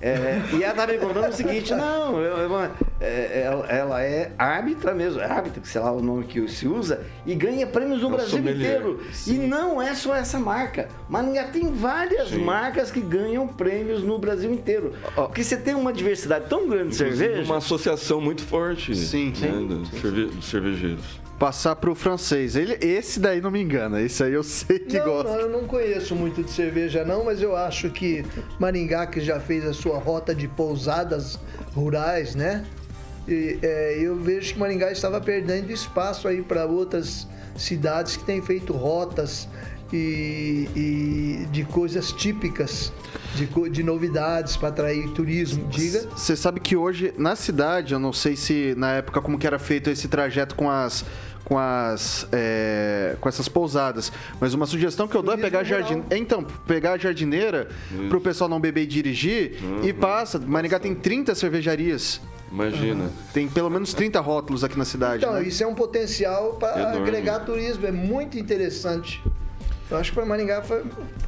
[0.00, 2.70] é, e ela estava me contando o seguinte, não, eu- eu-
[3.00, 7.02] é, ela, ela é árbitra mesmo, é árbitra, sei lá o nome que se usa,
[7.26, 9.00] e ganha prêmios no É um Brasil inteiro.
[9.26, 10.88] E não é só essa marca.
[11.08, 12.38] Maringá tem várias Sim.
[12.44, 14.92] marcas que ganham prêmios no Brasil inteiro.
[15.14, 17.42] Porque você tem uma diversidade tão grande de cerveja.
[17.42, 21.19] uma associação muito forte Sim, né, dos cervejeiros.
[21.40, 22.54] Passar pro francês.
[22.54, 24.02] Ele, esse daí não me engana.
[24.02, 25.32] Esse aí eu sei que não, gosta.
[25.32, 28.26] não, eu não conheço muito de cerveja não, mas eu acho que
[28.58, 31.38] Maringá, que já fez a sua rota de pousadas
[31.74, 32.66] rurais, né?
[33.26, 37.26] E, é, eu vejo que Maringá estava perdendo espaço aí para outras
[37.56, 39.48] cidades que têm feito rotas
[39.92, 42.92] e, e de coisas típicas,
[43.34, 45.66] de, de novidades para atrair turismo.
[45.68, 46.08] Diga.
[46.16, 49.58] Você sabe que hoje na cidade, eu não sei se na época como que era
[49.58, 51.04] feito esse trajeto com as
[51.50, 55.64] com as é, com essas pousadas, mas uma sugestão que eu dou é pegar a
[55.64, 57.68] jardim, então pegar a jardineira
[58.08, 60.38] pro pessoal não beber e dirigir e passa.
[60.38, 62.20] Maringá tem 30 cervejarias.
[62.52, 63.10] Imagina.
[63.34, 65.24] Tem pelo menos 30 rótulos aqui na cidade.
[65.24, 65.42] Então, né?
[65.42, 69.20] isso é um potencial para agregar turismo, é muito interessante.
[69.90, 70.84] Eu acho que para Maringá, foi-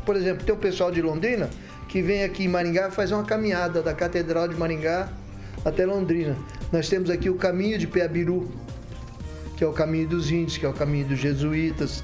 [0.07, 1.51] por exemplo, tem o pessoal de Londrina
[1.89, 5.09] que vem aqui em Maringá e faz uma caminhada da Catedral de Maringá
[5.64, 6.37] até Londrina.
[6.73, 8.49] Nós temos aqui o caminho de Peabiru,
[9.62, 12.02] que é o caminho dos índios, que é o caminho dos jesuítas.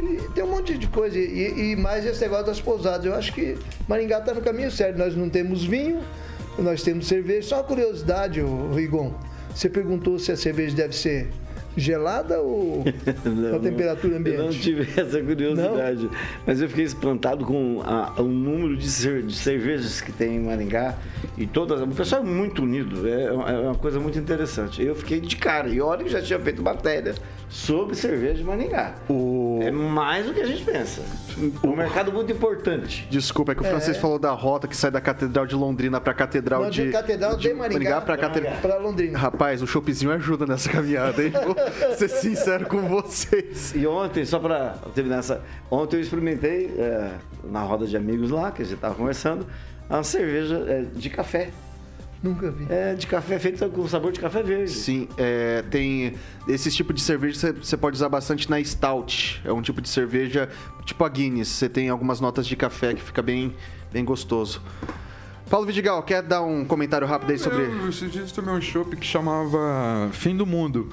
[0.00, 1.16] E tem um monte de coisa.
[1.16, 3.06] E, e mais esse negócio das pousadas.
[3.06, 4.98] Eu acho que Maringá está no caminho certo.
[4.98, 6.00] Nós não temos vinho,
[6.58, 7.50] nós temos cerveja.
[7.50, 8.42] Só uma curiosidade,
[8.74, 9.14] Rigon.
[9.54, 11.30] Você perguntou se a cerveja deve ser
[11.78, 12.84] gelada ou
[13.24, 14.60] Não, a temperatura Eu não ambiente?
[14.60, 16.08] tive essa curiosidade.
[16.46, 20.40] Mas eu fiquei espantado com a- o número de, cer- de cervejas que tem em
[20.40, 20.96] Maringá.
[21.36, 21.80] E todas.
[21.80, 23.08] O pessoal é muito unido.
[23.08, 24.82] É, uma- é uma coisa muito interessante.
[24.82, 25.68] Eu fiquei de cara.
[25.68, 27.14] E olha que já tinha feito matéria
[27.48, 28.94] sobre cerveja de Maringá.
[29.62, 31.02] É mais do que a gente pensa.
[31.64, 33.06] Um mercado muito importante.
[33.10, 36.12] Desculpa, é que o francês falou da rota que sai da Catedral de Londrina pra
[36.12, 38.56] Catedral Não, de, de Catedral de Maringá pra Catedral.
[38.60, 39.18] para Londrina.
[39.18, 41.30] Rapaz, o choppzinho ajuda nessa caminhada, hein?
[41.30, 41.56] Vou
[41.96, 43.74] ser sincero com vocês.
[43.74, 45.42] E ontem, só para terminar essa.
[45.70, 47.12] Ontem eu experimentei, é,
[47.44, 49.46] na roda de amigos lá, que a gente estava conversando,
[49.88, 51.50] uma cerveja é, de café.
[52.22, 52.66] Nunca vi.
[52.68, 54.72] É, de café feita com sabor de café verde.
[54.72, 56.14] Sim, é, tem
[56.48, 59.40] esse tipo de cerveja você- você pode usar bastante na Stout.
[59.44, 60.48] É um tipo de cerveja
[60.84, 61.48] tipo a Guinness.
[61.48, 63.54] Você tem algumas notas de café que fica bem,
[63.92, 64.60] bem gostoso.
[65.48, 67.62] Paulo Vidigal, quer dar um comentário rápido aí sobre.
[67.62, 70.88] Eu, esses dias tomei um chopp que chamava Fim do Mundo.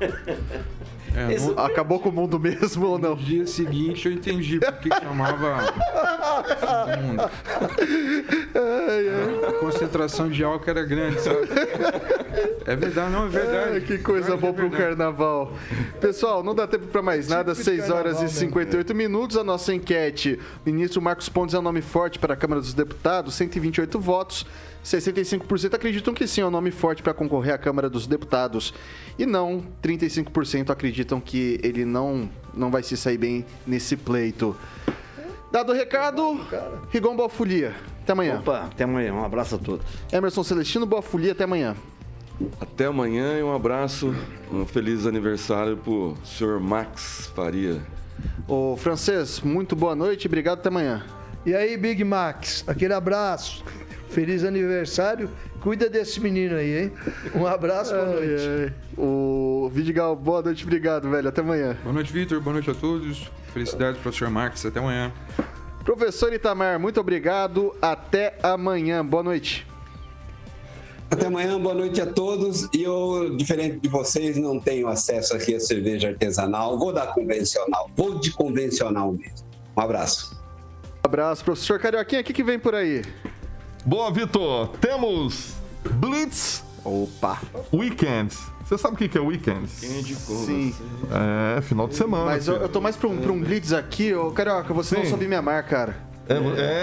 [1.14, 3.10] É, Esse- no, Acabou com o mundo mesmo ou não?
[3.10, 7.30] no dia seguinte eu entendi porque que chamava Fim do Mundo.
[9.48, 11.38] A concentração de álcool era grande, sabe?
[12.66, 13.70] É verdade, não, é verdade.
[13.74, 14.82] Ai, que coisa que boa é pro verdade.
[14.96, 15.52] carnaval.
[16.00, 17.52] Pessoal, não dá tempo pra mais nada.
[17.54, 19.36] de 6 horas e 58 minutos.
[19.36, 20.38] A nossa enquete.
[20.64, 23.34] Ministro Marcos Pontes é um nome forte para a Câmara dos Deputados.
[23.34, 24.46] 128 votos.
[24.84, 28.72] 65% acreditam que sim, é um nome forte para concorrer à Câmara dos Deputados.
[29.18, 34.56] E não, 35% acreditam que ele não, não vai se sair bem nesse pleito.
[35.50, 36.40] Dado o recado,
[36.90, 37.74] Rigon Boa Folia.
[38.02, 38.38] Até amanhã.
[38.38, 39.12] Opa, até amanhã.
[39.12, 39.84] Um abraço a todos.
[40.12, 41.32] Emerson Celestino, Boa Folia.
[41.32, 41.74] Até amanhã.
[42.60, 44.14] Até amanhã e um abraço,
[44.52, 47.82] um feliz aniversário pro senhor Max Faria.
[48.46, 50.26] Ô, Francês, muito boa noite.
[50.26, 50.58] Obrigado.
[50.58, 51.04] Até amanhã.
[51.44, 53.64] E aí, Big Max, aquele abraço.
[54.10, 55.30] Feliz aniversário.
[55.60, 56.92] Cuida desse menino aí, hein?
[57.34, 58.42] Um abraço, boa noite.
[58.42, 58.72] Ai, ai.
[58.96, 61.28] O Vidigal, boa noite, obrigado, velho.
[61.28, 61.76] Até amanhã.
[61.82, 62.40] Boa noite, Vitor.
[62.40, 63.30] Boa noite a todos.
[63.52, 64.64] Felicidades, professor Marques.
[64.64, 65.12] Até amanhã.
[65.84, 67.74] Professor Itamar, muito obrigado.
[67.80, 69.04] Até amanhã.
[69.04, 69.66] Boa noite.
[71.10, 72.68] Até amanhã, boa noite a todos.
[72.74, 76.78] E eu, diferente de vocês, não tenho acesso aqui a cerveja artesanal.
[76.78, 77.90] Vou dar convencional.
[77.96, 79.46] Vou de convencional mesmo.
[79.76, 80.38] Um abraço.
[81.02, 82.20] Abraço, professor Carioquinha.
[82.20, 83.02] O que, que vem por aí?
[83.88, 84.68] Boa, Vitor.
[84.82, 85.54] Temos
[85.92, 87.40] Blitz Opa.
[87.72, 88.38] Weekends.
[88.62, 89.80] Você sabe o que que é Weekends?
[89.80, 90.74] Quem indicou Sim.
[91.56, 92.26] É, final de semana.
[92.26, 94.14] Mas eu, eu tô mais pra um, pra um blitz aqui.
[94.14, 95.08] Ô, Carioca, você não Sim.
[95.08, 95.96] soube me amar, cara.
[96.28, 96.38] É, é,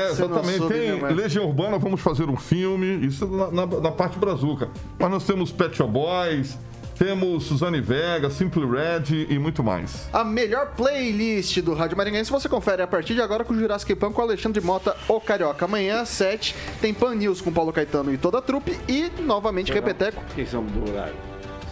[0.05, 0.67] não exatamente.
[0.67, 3.05] Tem Legião Urbana, vamos fazer um filme.
[3.05, 4.67] Isso na, na- na parte brazuca.
[4.97, 6.57] Mas nós temos Pet Shop Boys,
[6.97, 10.07] Temos Suzane Vega, Simple Red e muito mais.
[10.13, 13.93] A melhor playlist do Rádio Maringaense você confere a partir de agora com o Jurassic
[13.95, 15.65] Pan com Alexandre Mota, o Carioca.
[15.65, 19.73] Amanhã às 7 tem Pan News com Paulo Caetano e toda a trupe e novamente
[19.73, 20.23] Repeteco.
[20.33, 21.15] Quem são do horário?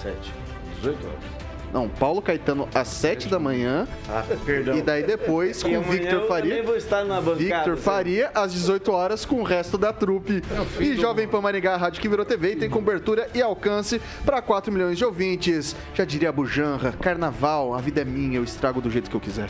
[0.01, 0.17] 7,
[0.81, 1.32] 18 horas.
[1.73, 3.87] Não, Paulo Caetano às 7 da manhã.
[4.07, 4.77] Ah, perdão.
[4.77, 6.51] E daí depois com Victor eu Faria.
[6.51, 7.77] também vou estar na bancada, Victor.
[7.77, 10.43] Faria às 18 horas com o resto da trupe.
[10.79, 14.39] E Jovem Pan Maringá, a rádio que virou TV e tem cobertura e alcance para
[14.41, 15.75] 4 milhões de ouvintes.
[15.95, 19.49] Já diria Bujanra, carnaval, a vida é minha, eu estrago do jeito que eu quiser.